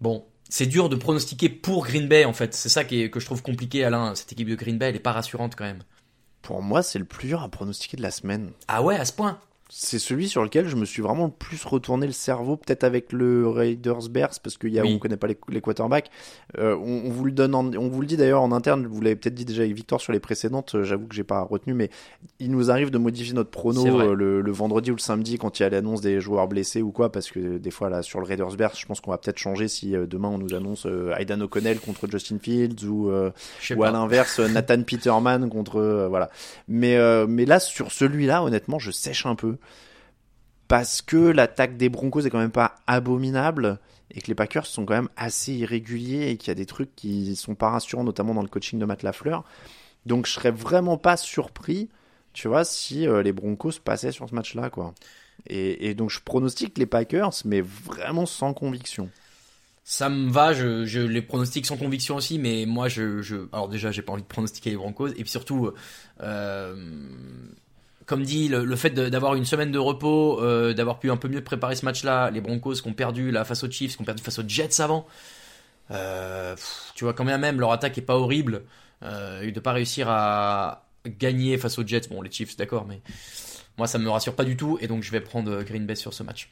[0.00, 2.54] bon, c'est dur de pronostiquer pour Green Bay en fait.
[2.54, 4.14] C'est ça qui est, que je trouve compliqué, Alain.
[4.14, 5.82] Cette équipe de Green Bay, elle est pas rassurante quand même.
[6.42, 8.52] Pour moi, c'est le plus dur à pronostiquer de la semaine.
[8.68, 9.40] Ah ouais, à ce point.
[9.76, 13.12] C'est celui sur lequel je me suis vraiment le plus retourné le cerveau, peut-être avec
[13.12, 14.94] le Raiders Bears, parce qu'on Oui.
[14.94, 16.10] ne connaît pas les, les quarterbacks.
[16.58, 18.86] Euh, on, on vous le donne, en- on vous le dit d'ailleurs en interne.
[18.86, 20.76] Vous l'avez peut-être dit déjà avec Victor sur les précédentes.
[20.76, 21.90] euh, J'avoue que j'ai pas retenu, mais
[22.38, 25.58] il nous arrive de modifier notre prono euh, le, le vendredi ou le samedi quand
[25.58, 28.20] il y a l'annonce des joueurs blessés ou quoi, parce que des fois là sur
[28.20, 30.86] le Raiders Bears, je pense qu'on va peut-être changer si euh, demain on nous annonce
[31.18, 33.30] Aidan O'Connell contre Justin Fields ou euh,
[33.76, 36.30] ou à l'inverse Nathan Peterman contre voilà
[36.68, 39.56] mais euh, mais là sur celui-là honnêtement je sèche un peu
[40.68, 43.78] parce que l'attaque des Broncos est quand même pas abominable
[44.10, 46.94] et que les Packers sont quand même assez irréguliers et qu'il y a des trucs
[46.94, 49.44] qui sont pas rassurants notamment dans le coaching de Matt Lafleur.
[50.06, 51.88] Donc je serais vraiment pas surpris
[52.32, 54.94] tu vois si euh, les Broncos passaient sur ce match-là quoi.
[55.46, 59.10] Et, donc je pronostique les Packers mais vraiment sans conviction.
[59.86, 63.90] Ça me va, je, les pronostics sans conviction aussi, mais moi je, je alors déjà
[63.90, 65.70] j'ai pas envie de pronostiquer les Broncos et puis surtout
[66.22, 66.74] euh,
[68.06, 71.28] comme dit le, le fait d'avoir une semaine de repos, euh, d'avoir pu un peu
[71.28, 74.04] mieux préparer ce match-là, les Broncos qui ont perdu là face aux Chiefs, qui ont
[74.04, 75.06] perdu face aux Jets avant.
[75.90, 78.62] Euh, pff, tu vois quand même leur attaque est pas horrible,
[79.02, 83.00] euh, et de pas réussir à gagner face aux Jets, bon les Chiefs d'accord, mais
[83.76, 86.14] moi ça me rassure pas du tout et donc je vais prendre Green Bay sur
[86.14, 86.50] ce match.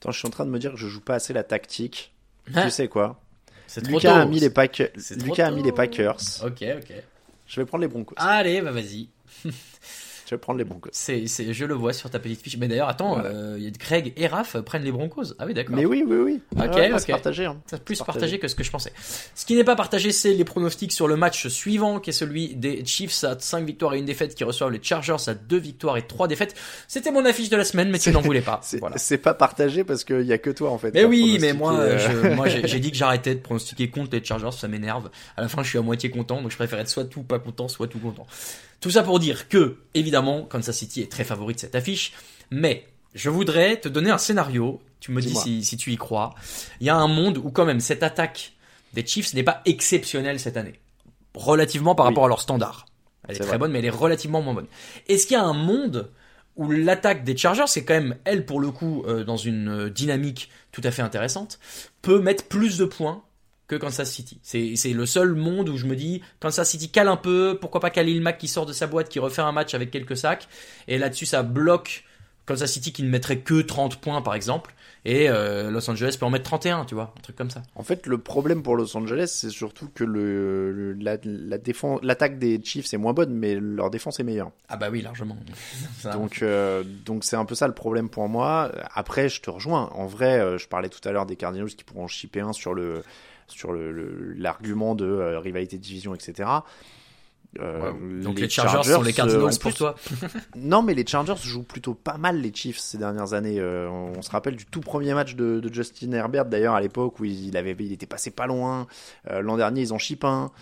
[0.00, 2.12] Attends, je suis en train de me dire que je joue pas assez la tactique
[2.52, 3.20] tu sais quoi?
[3.66, 4.20] C'est trop Lucas tôt.
[4.20, 6.16] a mis les Lucas a mis les Packers.
[6.44, 6.92] Ok ok.
[7.46, 8.14] Je vais prendre les Broncos.
[8.16, 9.08] Allez bah vas-y.
[10.30, 10.90] Je vais prendre les Broncos.
[10.92, 12.56] C'est, c'est, je le vois sur ta petite fiche.
[12.56, 13.30] Mais d'ailleurs, attends, Voilà.
[13.30, 15.34] euh, Craig et Raph prennent les Broncos.
[15.40, 15.74] Ah oui, d'accord.
[15.74, 16.40] Mais oui, oui, oui.
[16.52, 17.00] Ok, Ouais, ouais, ok.
[17.00, 17.46] C'est partagé.
[17.46, 17.60] Hein.
[17.66, 18.14] C'est plus partagé.
[18.20, 18.38] partagé.
[18.38, 18.92] que ce que je pensais.
[19.34, 22.54] Ce qui n'est pas partagé, c'est les pronostics sur le match suivant, qui est celui
[22.54, 25.96] des Chiefs à 5 victoires et une défaite, qui reçoivent les Chargers à 2 victoires
[25.96, 26.54] et 3 défaites.
[26.86, 28.60] C'était mon affiche de la semaine, mais tu n'en voulais pas.
[28.62, 28.98] C'est Voilà.
[28.98, 30.94] c'est pas partagé parce qu'il y a que toi en fait.
[30.94, 34.10] Mais oui, mais moi, euh, je, moi, j'ai, j'ai dit que j'arrêtais de pronostiquer contre
[34.12, 35.10] les Chargers, ça m'énerve.
[35.36, 37.40] À la fin, je suis à moitié content, donc je préfère être soit tout pas
[37.40, 38.28] content, soit tout content.
[38.80, 42.12] Tout ça pour dire que, évidemment, Kansas City est très favori de cette affiche,
[42.50, 44.80] mais je voudrais te donner un scénario.
[45.00, 46.34] Tu me dis si, si tu y crois.
[46.80, 48.52] Il y a un monde où quand même cette attaque
[48.94, 50.80] des Chiefs n'est pas exceptionnelle cette année,
[51.34, 52.10] relativement par Oui.
[52.10, 52.86] rapport à leur standard.
[53.28, 53.58] Elle est, très vrai.
[53.58, 54.66] bonne, mais elle est relativement moins bonne.
[55.08, 56.10] Est-ce qu'il y a un monde
[56.56, 59.90] où l'attaque des Chargers, c'est quand même elle pour le coup euh, dans une euh,
[59.90, 61.58] dynamique tout à fait intéressante,
[62.02, 63.22] peut mettre plus de points
[63.70, 64.38] que Kansas City.
[64.42, 67.80] C'est c'est le seul monde où je me dis Kansas City cale un peu, pourquoi
[67.80, 70.48] pas Khalil Mack qui sort de sa boîte, qui refait un match avec quelques sacs,
[70.88, 72.04] et là-dessus ça bloque
[72.46, 76.26] Kansas City qui ne mettrait que 30 points par exemple, et euh, Los Angeles peut
[76.26, 77.62] en mettre 31, tu vois, un truc comme ça.
[77.74, 82.00] En fait, le problème pour Los Angeles, c'est surtout que le, le- la, la défense,
[82.02, 84.50] l'attaque des Chiefs est moins bonne, mais leur défense est meilleure.
[84.68, 85.38] Ah bah oui, largement.
[86.12, 88.70] Donc, euh, donc c'est un peu ça le problème pour moi.
[88.94, 89.88] Après, je te rejoins.
[89.94, 92.52] En vrai, euh, je parlais tout à l'heure des Cardinals qui pourront en chipper un
[92.52, 93.02] sur le
[93.50, 96.48] sur le- le- l'argument de euh, rivalité de division, etc.
[97.58, 97.90] Euh,
[98.22, 99.96] Donc les, Chargers, sont les euh, Cardinals en pour toi.
[100.56, 103.58] Non, mais les Chargers jouent plutôt pas mal les Chiefs ces dernières années.
[103.58, 107.18] Euh, on se rappelle du tout premier match de, de Justin Herbert d'ailleurs à l'époque
[107.18, 108.86] où il avait, il était passé pas loin.
[109.30, 110.52] Euh, l'an dernier ils en chipent un.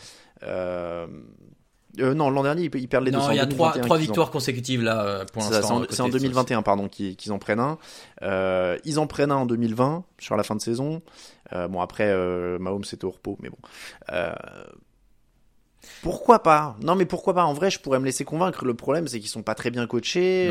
[2.00, 3.16] Euh, non, l'an dernier ils, perdent les deux.
[3.18, 5.24] Non, c'est en il y a trois, 2021 trois qu'ils en- victoires consécutives là euh,
[5.32, 5.66] pour l'instant.
[5.66, 6.18] c'est en, à côté c'est en de ça.
[6.18, 7.78] 2021 pardon qu'ils qu'ils en prennent un.
[8.22, 11.02] Euh, ils en prennent un en 2020 sur la fin de saison.
[11.54, 13.58] Euh, bon après euh, Mahomes c'était au repos mais bon.
[14.12, 14.32] Euh,
[16.02, 16.76] pourquoi pas?
[16.82, 17.44] Non mais pourquoi pas?
[17.44, 18.64] En vrai je pourrais me laisser convaincre.
[18.64, 20.50] Le problème c'est qu'ils sont pas très bien coachés.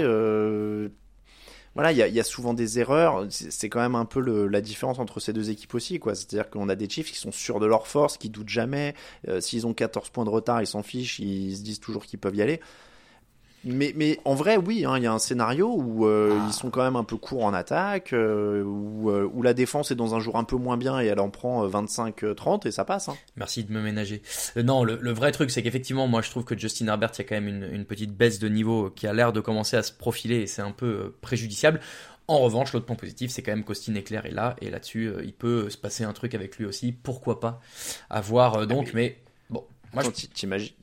[1.78, 3.28] Voilà, il y a, souvent des erreurs.
[3.30, 6.16] C'est quand même un peu la différence entre ces deux équipes aussi, quoi.
[6.16, 8.96] C'est-à-dire qu'on a des Chiefs qui sont sûrs de leur force, qui doutent jamais.
[9.28, 12.18] Euh, S'ils ont 14 points de retard, ils s'en fichent, ils se disent toujours qu'ils
[12.18, 12.62] peuvent y aller.
[13.64, 16.70] Mais, mais en vrai, oui, hein, il y a un scénario où euh, ils sont
[16.70, 20.16] quand même un peu courts en attaque, euh, où, euh, où la défense est dans
[20.16, 23.10] un jour un peu moins bien et elle en prend 25-30 et ça passe.
[23.10, 23.18] Hein.
[23.36, 24.22] Merci de me ménager.
[24.56, 27.22] non, le, le, vrai truc, c'est qu'effectivement, moi je trouve que Justin Herbert, il y
[27.22, 29.84] a quand même une, une petite baisse de niveau qui a l'air de commencer à
[29.84, 31.82] se profiler et c'est un peu préjudiciable.
[32.30, 35.32] En revanche, l'autre point positif, c'est quand même qu'Austin Eclair est là, et là-dessus, il
[35.32, 36.92] peut se passer un truc avec lui aussi.
[36.92, 37.62] Pourquoi pas
[38.10, 39.18] avoir donc, mais
[39.94, 40.04] moi,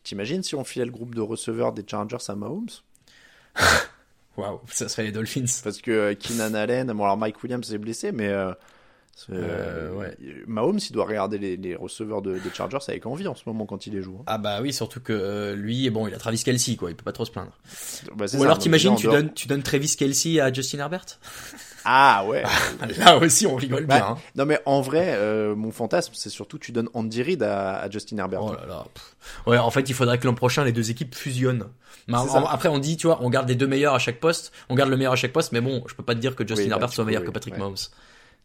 [0.02, 2.68] T'imagines si on filait le groupe de receveurs des Chargers à Mahomes?
[4.36, 5.44] Waouh, ça serait les Dolphins.
[5.62, 8.52] Parce que euh, Keenan Allen, bon alors Mike Williams est blessé, mais euh,
[9.30, 10.16] euh, ouais.
[10.46, 13.66] Mahomes, il doit regarder les, les receveurs de, des Chargers avec envie en ce moment
[13.66, 14.16] quand il les joue.
[14.20, 14.24] Hein.
[14.26, 17.12] Ah bah oui, surtout que lui, bon, il a Travis Kelsey, quoi, il peut pas
[17.12, 17.52] trop se plaindre.
[18.14, 21.06] Bah, Ou alors t'imagines, tu, donnes, tu donnes Travis Kelsey à Justin Herbert?
[21.84, 22.42] Ah ouais.
[22.98, 24.06] Là aussi, on rigole bah, bien.
[24.06, 24.18] Hein.
[24.36, 28.18] Non mais en vrai, euh, mon fantasme, c'est surtout tu donnes Andy Reid à, Justin
[28.18, 28.42] Herbert.
[28.42, 28.86] Oh là là.
[29.46, 31.66] Ouais, en fait, il faudrait que l'an prochain les deux équipes fusionnent.
[32.10, 34.90] après, on dit, tu vois, on garde les deux meilleurs à chaque poste, on garde
[34.90, 36.92] le meilleur à chaque poste, mais bon, je peux pas te dire que Justin Herbert
[36.92, 37.76] soit meilleur que Patrick Mahomes.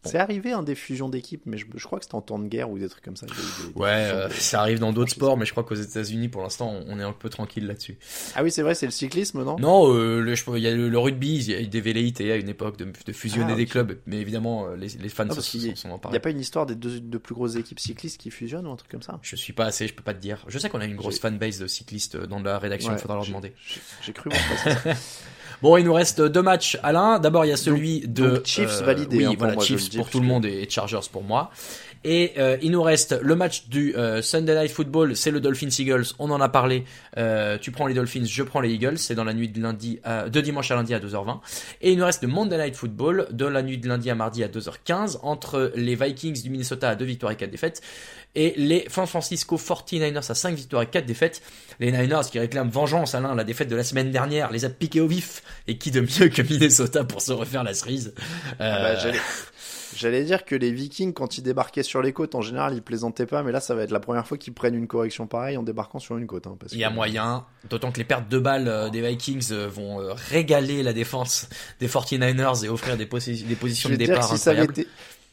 [0.04, 2.70] C'est arrivé un des fusions d'équipes, mais je, crois que c'était en temps de guerre
[2.70, 3.26] ou des trucs comme ça.
[3.74, 6.98] ouais, euh, ça arrive dans d'autres sports, mais je crois qu'aux États-Unis, pour l'instant, on
[6.98, 7.98] est un peu tranquille là-dessus.
[8.34, 9.58] Ah oui, c'est vrai, c'est le cyclisme, non?
[9.58, 10.24] Non, euh,
[10.56, 12.86] il y a le, rugby, il y a eu des velléités à une époque de,
[13.06, 16.16] de fusionner ah, des clubs, mais évidemment, euh, les, les fans se, sont, Il n'y
[16.16, 18.90] a pas une histoire des deux, plus grosses équipes cyclistes qui fusionnent ou un truc
[18.90, 19.18] comme ça?
[19.20, 20.44] Je suis pas assez, je peux pas te dire.
[20.48, 23.26] Je sais qu'on a une grosse fanbase de cyclistes dans la rédaction, il faudra leur
[23.26, 23.52] demander.
[24.02, 24.94] J'ai cru voir ça.
[25.62, 27.18] Bon, il nous reste deux matchs, Alain.
[27.18, 29.18] D'abord, il y a celui de Chiefs validé.
[29.18, 31.50] Oui, hein, voilà, Chiefs pour tout le monde et Chargers pour moi.
[32.04, 35.68] Et euh, il nous reste le match du euh, Sunday Night Football, c'est le Dolphins
[35.78, 36.06] Eagles.
[36.18, 36.84] On en a parlé.
[37.18, 38.98] Euh, tu prends les Dolphins, je prends les Eagles.
[38.98, 41.40] C'est dans la nuit de lundi, de dimanche à lundi à 2h20.
[41.82, 44.42] Et il nous reste le Monday Night Football de la nuit de lundi à mardi
[44.42, 47.82] à 2h15 entre les Vikings du Minnesota à 2 victoires et 4 défaites
[48.34, 51.42] et les San Francisco 49ers à 5 victoires et 4 défaites.
[51.80, 55.00] Les Niners qui réclament vengeance, Alain, la défaite de la semaine dernière, les a piqués
[55.00, 55.42] au vif.
[55.66, 58.14] Et qui de mieux que Minnesota pour se refaire la cerise?
[58.58, 59.12] Ah bah,
[59.96, 63.26] J'allais dire que les Vikings, quand ils débarquaient sur les côtes, en général, ils plaisantaient
[63.26, 65.62] pas, mais là, ça va être la première fois qu'ils prennent une correction pareille en
[65.62, 66.46] débarquant sur une côte.
[66.46, 69.52] Hein, parce Il y a moyen, d'autant que les pertes de balles euh, des Vikings
[69.52, 71.48] euh, vont euh, régaler la défense
[71.80, 74.74] des 49ers et offrir des, des positions de départ incroyables.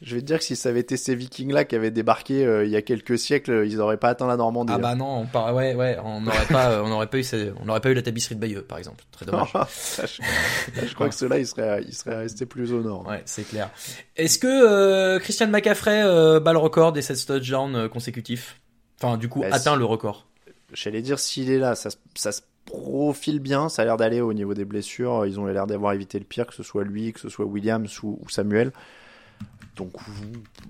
[0.00, 2.64] Je vais te dire que si ça avait été ces Vikings-là qui avaient débarqué euh,
[2.64, 4.72] il y a quelques siècles, ils n'auraient pas atteint la Normandie.
[4.72, 4.80] Ah hein.
[4.80, 7.24] bah non, on ouais, ouais, on n'aurait pas, euh, on n'aurait pas eu,
[7.60, 9.02] on n'aurait pas eu la tapisserie de Bayeux, par exemple.
[9.10, 9.52] Très dommage.
[9.52, 13.08] je, crois que ceux-là, ils seraient, ils seraient restés plus au nord.
[13.08, 13.70] Ouais, c'est clair.
[14.14, 18.60] Est-ce que euh, Christian McCaffrey bat le record des 7 touchdowns consécutifs?
[19.02, 20.26] Enfin, du coup, bah, atteint le record.
[20.72, 24.32] J'allais dire s'il est là, ça, ça se profile bien, ça a l'air d'aller au
[24.32, 25.26] niveau des blessures.
[25.26, 28.02] Ils ont l'air d'avoir évité le pire, que ce soit lui, que ce soit Williams
[28.04, 28.72] ou Samuel.
[29.78, 29.92] Donc,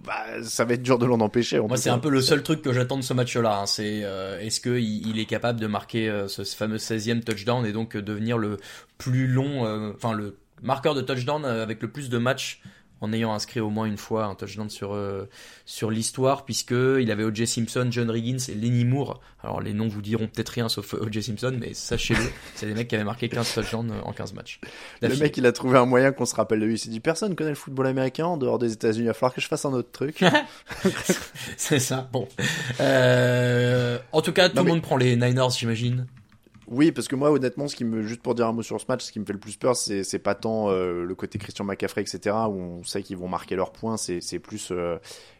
[0.04, 1.58] bah, ça va être dur de l'en empêcher.
[1.60, 3.60] Moi, c'est un peu le seul truc que j'attends de ce match-là.
[3.60, 3.66] Hein.
[3.66, 7.72] C'est euh, est-ce qu'il il est capable de marquer euh, ce, fameux 16e touchdown et
[7.72, 8.58] donc euh, devenir le
[8.98, 9.62] plus long,
[9.94, 12.60] enfin le marqueur de touchdown avec le plus de matchs
[13.00, 15.28] en ayant inscrit au moins une fois un touchdown sur euh,
[15.64, 17.46] sur l'histoire puisque il avait O.J.
[17.46, 19.20] Simpson, John Riggins et Lenny Moore.
[19.42, 21.22] Alors les noms vous diront peut-être rien sauf euh, O.J.
[21.22, 22.20] Simpson, mais sachez-le,
[22.54, 24.60] c'est des mecs qui avaient marqué 15 touchdowns euh, en 15 matchs.
[25.02, 26.74] Le mec, il a trouvé un moyen qu'on se rappelle de lui.
[26.74, 29.04] Il s'est dit personne connaît le football américain en dehors des États-Unis.
[29.04, 30.24] Il va falloir que je fasse un autre truc.
[31.56, 32.08] c'est ça.
[32.12, 32.28] Bon.
[32.80, 36.06] Euh, en tout cas, tout le monde prend les Niners, j'imagine.
[36.70, 38.84] Oui, parce que moi, honnêtement, ce qui me, juste pour dire un mot sur ce
[38.88, 41.38] match, ce qui me fait le plus peur, c'est, c'est pas tant euh, le côté
[41.38, 44.98] Christian McCaffrey, etc., où on sait qu'ils vont marquer leurs points, c'est, c'est plus euh,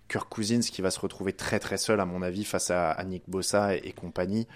[0.09, 3.05] Kirk Cousins qui va se retrouver très très seul, à mon avis, face à, à
[3.05, 4.47] Nick Bossa et, compagnie.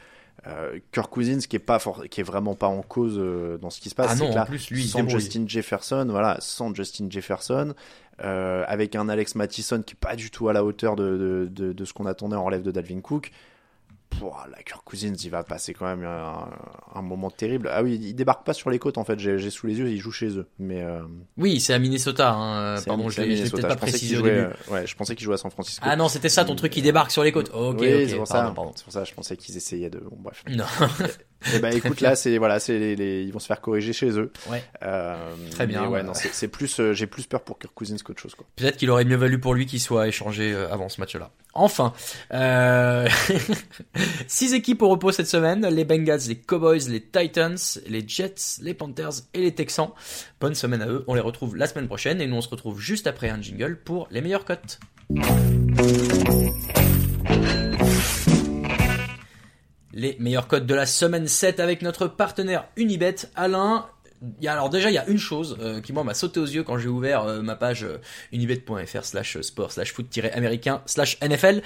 [0.47, 1.79] Euh, Kirk Cousins qui est pas
[2.11, 4.12] qui est vraiment pas en cause euh, dans ce qui se passe.
[4.12, 7.75] Ah non, en plus lui, sans Justin Jefferson, voilà, sans Justin Jefferson,
[8.18, 11.73] avec un Alex Mattison qui est pas du tout à la hauteur de, de, de,
[11.75, 13.31] de ce qu'on attendait en relève de Dalvin Cook
[14.51, 17.69] la Kirk Cousins, il va passer quand même un, moment terrible.
[17.73, 19.19] Ah oui, il débarque pas sur les côtes en fait.
[19.19, 20.47] J'ai sous les yeux, il joue chez eux.
[20.59, 21.03] Mais euh,
[21.37, 22.33] oui, c'est à Minnesota.
[22.33, 22.81] Hein.
[22.87, 24.47] Pardon, je l'ai peut-être pas précisé au début.
[24.71, 25.85] ouais, je pensais qu'il jouait à San Francisco.
[25.89, 27.51] Ah non, c'était ça ton truc, il débarque sur les côtes.
[27.53, 28.53] Ok, oui, c'est pour, ça.
[28.75, 29.05] C'est pour ça.
[29.05, 29.99] Je pensais qu'ils essayaient de.
[29.99, 30.43] Bon, bref.
[30.49, 30.65] Non.
[31.47, 34.11] Et eh ben écoute là c'est voilà c'est les, ils vont se faire corriger chez
[34.18, 34.32] eux.
[34.49, 34.62] Ouais.
[34.82, 35.86] Euh, Très bien.
[35.86, 38.47] Ouais, non c'est plus euh, j'ai plus peur pour Kirk Cousins qu'autre chose quoi.
[38.57, 41.30] Peut-être qu'il aurait mieux valu pour lui qu'il soit échangé euh, avant ce match-là.
[41.55, 41.93] Enfin,
[42.32, 43.09] euh...
[44.26, 48.74] six équipes au repos cette semaine les Bengals, les Cowboys, les Titans, les Jets, les
[48.74, 49.90] Panthers et les Texans.
[50.40, 51.05] Bonne semaine à eux.
[51.09, 53.76] On les retrouve la semaine prochaine et nous on se retrouve juste après un jingle
[53.76, 54.80] pour les meilleures cotes.
[60.03, 63.14] Les meilleurs codes de la semaine 7 avec notre partenaire Unibet.
[63.36, 63.86] Alain,
[64.20, 66.40] il y a, alors déjà il y a une chose euh, qui moi m'a sauté
[66.40, 67.98] aux yeux quand j'ai ouvert euh, ma page euh,
[68.32, 71.62] unibet.fr slash sport slash foot américain slash NFL.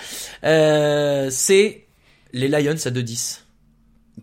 [1.30, 1.86] c'est
[2.32, 3.40] les Lions à 2-10.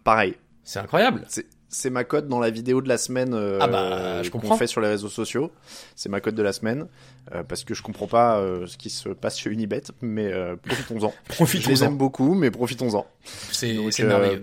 [0.03, 0.35] Pareil.
[0.63, 1.25] C'est incroyable.
[1.73, 4.55] C'est ma cote dans la vidéo de la semaine euh, Ah bah, je qu'on comprends.
[4.57, 5.51] fait sur les réseaux sociaux.
[5.95, 6.87] C'est ma cote de la semaine
[7.33, 10.55] euh, parce que je comprends pas euh, ce qui se passe chez Unibet, mais euh,
[10.55, 11.09] profitons-en.
[11.27, 11.85] Je les Profitons-en.
[11.87, 13.05] aime beaucoup, mais profitons-en.
[13.51, 14.41] C'est merveilleux.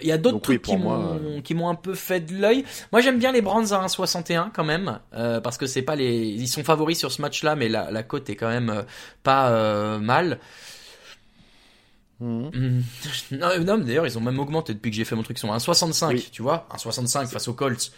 [0.00, 2.64] Il y a d'autres oui, trucs qui m'ont qui m'ont un peu fait de l'œil.
[2.92, 6.48] Moi, j'aime bien les Brands à 1,61 quand même, parce que c'est pas les, ils
[6.48, 8.84] sont favoris sur ce match-là, mais la, la cote est quand même
[9.22, 10.38] pas mal.
[12.20, 12.50] Mhm.
[12.54, 12.82] Hmm.
[13.32, 15.38] Non, non, mais d'ailleurs, ils ont même augmenté depuis que j'ai fait mon truc.
[15.38, 16.28] Ils sont à 1,65, Oui.
[16.30, 17.92] tu vois, 1,65 face aux Colts.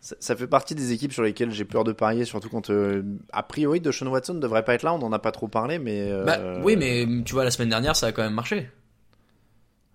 [0.00, 3.02] Ça, ça fait partie des équipes sur lesquelles j'ai peur de parier, surtout quand euh,
[3.32, 4.92] a priori Deshaun Watson ne devrait pas être là.
[4.94, 7.70] On en a pas trop parlé, mais euh, Bah oui, mais tu vois, la semaine
[7.70, 8.70] dernière, ça a quand même marché.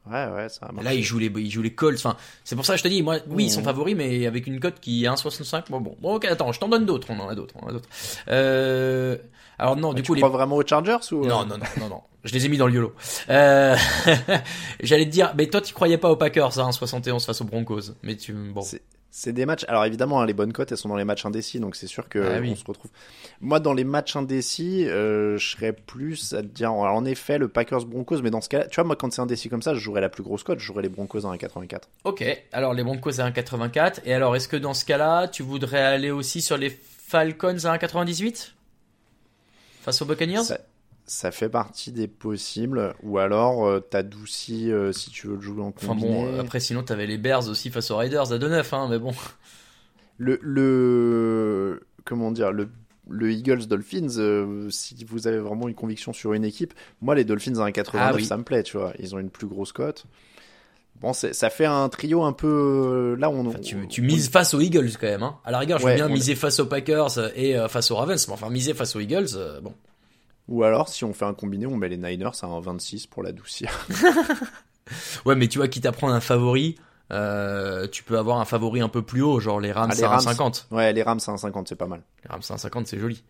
[0.09, 0.83] Ouais, ouais, ça a.
[0.83, 1.97] Là, ils jouent les, ils jouent les Colts.
[1.99, 3.65] Enfin, c'est pour ça que je te dis, moi, oui, ils sont Mhm.
[3.65, 5.65] favoris, mais avec une cote qui est 1,65.
[5.69, 7.07] Bon, bon, bon, ok, attends, je t'en donne d'autres.
[7.11, 7.89] On en a d'autres, on en a d'autres.
[8.29, 9.17] Euh,
[9.59, 11.27] alors non, du tu coup, les crois vraiment aux Chargers ou euh?
[11.27, 12.01] Non, non, non, non, non.
[12.23, 12.93] Je les ai mis dans le YOLO.
[13.29, 13.75] Euh...
[14.81, 17.93] J'allais te dire, mais toi, tu croyais pas aux Packers, hein, 71 face aux Broncos.
[18.03, 18.61] Mais tu, bon.
[19.13, 19.65] C'est- des matchs.
[19.67, 22.07] Alors évidemment, hein, les bonnes cotes, elles sont dans les matchs indécis, donc c'est sûr
[22.07, 22.51] que Ah oui.
[22.53, 22.89] on se retrouve.
[23.41, 26.69] Moi, dans les matchs indécis, euh, je serais plus à te dire.
[26.71, 29.21] alors, en effet, le Packers Broncos, mais dans ce cas-là, tu vois, moi, quand c'est
[29.21, 31.89] indécis comme ça, je jouerais la plus grosse cote, je jouerais les Broncos à 1,84.
[32.05, 32.23] Ok.
[32.53, 33.99] Alors, les Broncos à 1,84.
[34.05, 37.71] Et alors, est-ce que dans ce cas-là, tu voudrais aller aussi sur les Falcons à
[37.77, 38.53] 1,98?
[39.81, 40.43] Face aux Buccaneers?
[40.43, 40.59] Ça,
[41.11, 45.61] ça fait partie des possibles, ou alors euh, t'adoucis euh, si tu veux le jouer
[45.61, 46.07] en Enfin combiné.
[46.09, 49.11] bon, après, sinon, t'avais les Bears aussi face aux Raiders à 2,9, hein, mais bon.
[50.17, 52.69] Le, le comment dire le
[53.09, 57.25] le Eagles Dolphins, euh, si vous avez vraiment une conviction sur une équipe, moi les
[57.25, 58.23] Dolphins à 1,89 Ah oui.
[58.23, 60.05] ça me plaît, tu vois, ils ont une plus grosse cote.
[61.01, 64.53] Bon, ça fait un trio un peu euh, là on Enfin, tu, tu mises face
[64.53, 65.23] aux Eagles quand même.
[65.23, 65.35] Hein.
[65.43, 67.95] À la rigueur, je veux Ouais, bien miser face aux Packers et euh, face aux
[67.95, 69.73] Ravens, mais enfin miser face aux Eagles, euh, bon.
[70.47, 73.87] Ou alors si on fait un combiné, on met les Niners à 1,26 pour l'adoucir.
[75.25, 76.75] Ouais, mais tu vois, quitte à prendre un favori,
[77.11, 80.03] euh, tu peux avoir un favori un peu plus haut, genre les Rams Ah, les
[80.03, 80.19] à Rams.
[80.19, 80.65] 1,50.
[80.71, 82.01] ouais, les Rams à 1,50 c'est pas mal.
[82.23, 83.23] Les Rams à 1,50, c'est joli.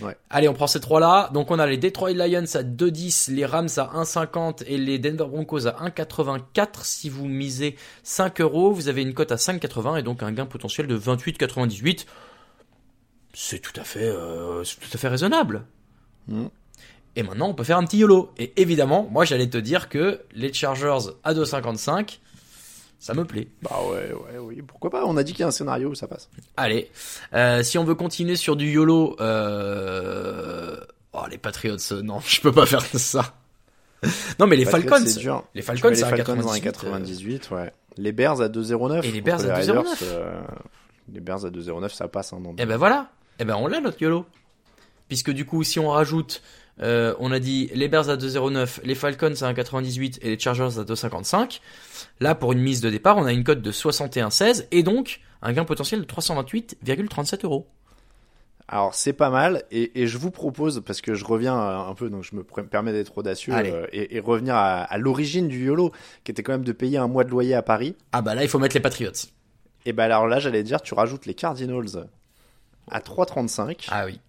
[0.00, 0.16] Ouais.
[0.30, 1.30] Allez, on prend ces trois-là.
[1.34, 5.24] Donc on a les Detroit Lions à 2,10, les Rams à 1,50 et les Denver
[5.24, 6.84] Broncos à 1,84.
[6.84, 10.46] Si vous misez 5 euros, vous avez une cote à 5,80 et donc un gain
[10.46, 12.06] potentiel de 28,98.
[13.32, 15.64] C'est tout à fait, euh, c'est tout à fait raisonnable.
[16.28, 16.48] Mhm.
[17.16, 18.30] Et maintenant, on peut faire un petit YOLO.
[18.38, 22.20] Et évidemment, moi, j'allais te dire que les Chargers à 2,55,
[23.00, 23.48] ça me plaît.
[23.62, 25.04] Bah ouais, ouais, oui, pourquoi pas?
[25.06, 26.28] On a dit qu'il y a un scénario où ça passe.
[26.56, 26.90] Allez,
[27.34, 30.76] euh, si on veut continuer sur du YOLO, euh...
[31.14, 33.34] oh les Patriots, euh, non, je peux pas faire ça.
[34.38, 35.44] Non mais les Patriots, Falcons, dur.
[35.54, 37.72] les Falcons, les à Falcons 98, à 98, ouais.
[37.98, 39.04] Les Bears à 2,09.
[39.04, 39.76] Et les Bears à les 2,09.
[39.76, 40.40] Raiders, euh,
[41.12, 42.32] les Bears à 2,09, ça passe.
[42.32, 44.24] Hein, Et ben voilà, et ben on l'a notre YOLO.
[45.10, 46.40] Puisque du coup, si on rajoute,
[46.80, 50.78] euh, on a dit les Bears à 2,09, les Falcons à 1,98 et les Chargers
[50.78, 51.58] à 2,55.
[52.20, 55.52] Là, pour une mise de départ, on a une cote de 61,16 et donc un
[55.52, 57.66] gain potentiel de 328,37 euros.
[58.68, 61.94] Alors c'est pas mal et, et je vous propose parce que je reviens euh, un
[61.96, 65.64] peu donc je me permets d'être audacieux euh, et, et revenir à, à l'origine du
[65.64, 65.90] YOLO
[66.22, 67.96] qui était quand même de payer un mois de loyer à Paris.
[68.12, 69.10] Ah bah là, il faut mettre les Patriots.
[69.86, 72.06] Et ben alors là j'allais dire tu rajoutes les Cardinals
[72.88, 73.88] à 3,35.
[73.90, 74.20] Ah oui.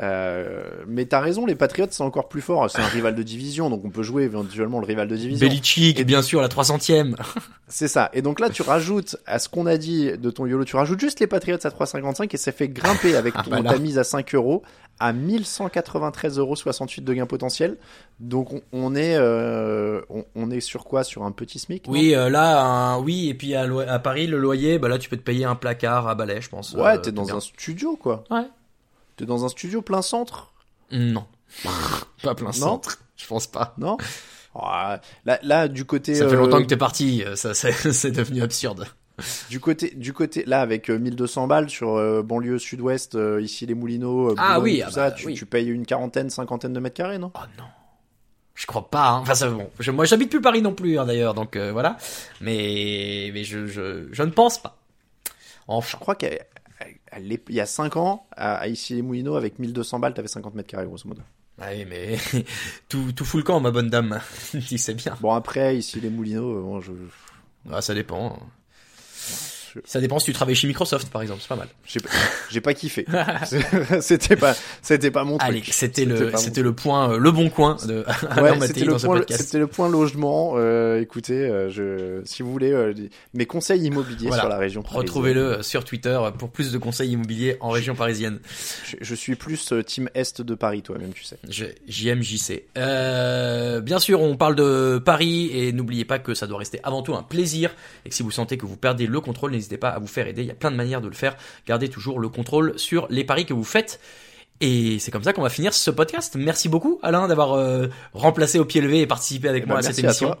[0.00, 3.68] Euh, mais t'as raison les Patriots c'est encore plus fort c'est un rival de division
[3.68, 5.46] donc on peut jouer éventuellement le rival de division.
[5.46, 7.14] Belichick, Et- bien sûr, la 300ème.
[7.68, 8.10] C'est ça.
[8.12, 11.00] Et donc là, tu rajoutes à ce qu'on a dit de ton YOLO, tu rajoutes
[11.00, 13.98] juste les Patriots à 3,55 et ça fait grimper avec Ah ton, bah ta mise
[13.98, 14.62] à 5 euros
[15.00, 16.54] à 1193,68 euros
[17.02, 17.76] de gain potentiel.
[18.20, 21.02] Donc on, on est, euh, on, on est sur quoi?
[21.04, 24.78] Sur un petit SMIC Oui, euh, là, un- oui, et puis à, Paris, le loyer,
[24.78, 26.74] bah là, tu peux te payer un placard à balai, je pense.
[26.74, 27.36] Ouais, Euh, t'es dans bien.
[27.36, 28.24] un studio quoi.
[28.30, 28.44] Ouais.
[29.16, 30.52] T'es dans un studio plein centre,
[30.90, 31.26] Non.
[32.22, 32.52] pas plein Non?
[32.52, 32.98] centre.
[33.16, 33.74] Je pense pas.
[33.78, 33.96] non?
[34.54, 35.00] Là,
[35.42, 38.42] là, du côté, Ça fait euh, longtemps que t'es parti, euh, ça, c'est c'est devenu
[38.42, 38.86] absurde.
[39.50, 43.64] du côté, du côté, là avec euh, 1200 balles sur euh, banlieue sud-ouest, euh, ici
[43.66, 45.34] les Moulineaux, euh, Ah Boulogne, oui, tout ah ça, bah tu, oui.
[45.34, 47.30] tu payes une quarantaine, cinquantaine de mètres carrés, non?
[47.34, 47.64] Oh non.
[48.54, 49.18] Je crois pas, hein.
[49.22, 49.70] Enfin, ça, bon.
[49.78, 51.96] Je- moi, j'habite plus Paris non plus, hein, d'ailleurs, donc euh, voilà.
[52.42, 54.76] Mais, mais je, je, je ne pense pas.
[55.68, 55.88] Enfin.
[55.92, 56.14] Je crois
[57.12, 60.68] qu'il y a 5 ans, à, ici les Moulineaux, avec 1200 balles, t'avais 50 mètres
[60.68, 61.22] carrés, grosso modo.
[61.60, 62.16] Ah Oui, mais
[62.88, 64.20] tout, tout fout le camp, ma bonne dame.
[64.50, 65.16] tu sais bien.
[65.20, 66.92] Bon, après, ici les Moulineaux, bon, je...
[67.70, 68.38] Ah, ça dépend.
[69.84, 71.68] Ça dépend si tu travailles chez Microsoft, par exemple, c'est pas mal.
[72.50, 73.06] J'ai pas, kiffé.
[74.00, 75.72] c'était pas, c'était pas mon Allez, truc.
[75.74, 78.04] c'était le, c'était le point, euh, le bon coin de
[78.40, 79.42] Ouais, c'était le point, podcast.
[79.44, 80.54] c'était le point logement.
[80.56, 82.94] Euh, écoutez, euh, je, si vous voulez, euh,
[83.34, 84.42] mes conseils immobiliers Voilà.
[84.42, 84.82] sur la région.
[84.82, 85.02] parisienne.
[85.02, 88.40] Retrouvez-le sur Twitter pour plus de conseils immobiliers en région parisienne.
[88.86, 91.38] Je, je suis plus euh, team est de Paris, toi-même, tu sais.
[91.88, 92.64] JMJC.
[93.82, 97.14] Bien sûr, on parle de Paris et n'oubliez pas que ça doit rester avant tout
[97.14, 99.98] un plaisir et que si vous sentez que vous perdez le contrôle, n'hésitez pas à
[99.98, 100.42] vous faire aider.
[100.42, 101.36] Il y a plein de manières de le faire.
[101.66, 104.00] Gardez toujours le contrôle sur les paris que vous faites.
[104.60, 106.36] Et c'est comme ça qu'on va finir ce podcast.
[106.36, 109.80] Merci beaucoup Alain d'avoir euh, remplacé au pied levé et participé avec Eh moi ben,
[109.88, 110.28] à cette à émission.
[110.28, 110.38] toi.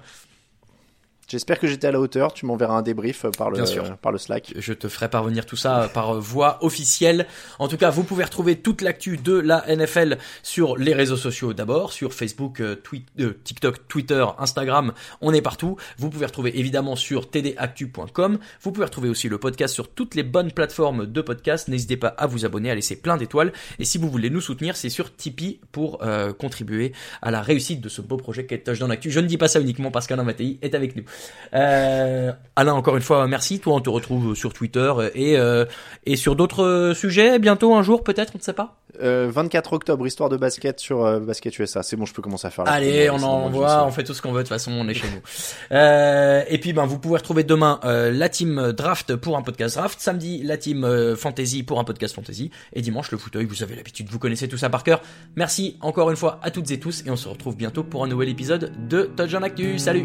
[1.28, 2.34] J'espère que j'étais à la hauteur.
[2.34, 3.96] Tu m'enverras un débrief par le, Bien sûr.
[3.96, 4.52] par le Slack.
[4.56, 7.26] Je te ferai parvenir tout ça par voie officielle.
[7.58, 11.54] En tout cas, vous pouvez retrouver toute l'actu de la NFL sur les réseaux sociaux
[11.54, 14.92] d'abord, sur Facebook, euh, tweet- euh, TikTok, Twitter, Instagram,
[15.22, 15.76] on est partout.
[15.96, 18.38] Vous pouvez retrouver évidemment sur tdactu.com.
[18.60, 21.68] Vous pouvez retrouver aussi le podcast sur toutes les bonnes plateformes de podcast.
[21.68, 23.52] N'hésitez pas à vous abonner, à laisser plein d'étoiles.
[23.78, 26.92] Et si vous voulez nous soutenir, c'est sur Tipeee pour euh, contribuer
[27.22, 29.10] à la réussite de ce beau projet qu'est Touch dans l'actu.
[29.10, 31.04] Je ne dis pas ça uniquement parce qu'Alain Mattei est avec nous.
[31.54, 33.60] Euh, Alain, encore une fois, merci.
[33.60, 35.64] Toi, on te retrouve sur Twitter et euh,
[36.06, 38.76] et sur d'autres sujets bientôt un jour peut-être, on ne sait pas.
[39.00, 41.82] Euh, 24 octobre, histoire de basket sur euh, Basket USA.
[41.82, 43.76] C'est bon, je peux commencer à faire la Allez, on envoie, sais.
[43.86, 44.42] on fait tout ce qu'on veut.
[44.42, 45.20] De toute façon, on est chez nous.
[45.72, 49.76] Euh, et puis, ben, vous pouvez retrouver demain euh, la team draft pour un podcast
[49.76, 53.46] draft, samedi la team fantasy pour un podcast fantasy, et dimanche le fauteuil.
[53.46, 55.00] Vous avez l'habitude, vous connaissez tout ça par cœur.
[55.34, 58.08] Merci encore une fois à toutes et tous, et on se retrouve bientôt pour un
[58.08, 59.78] nouvel épisode de Touchdown Actu.
[59.78, 60.04] Salut.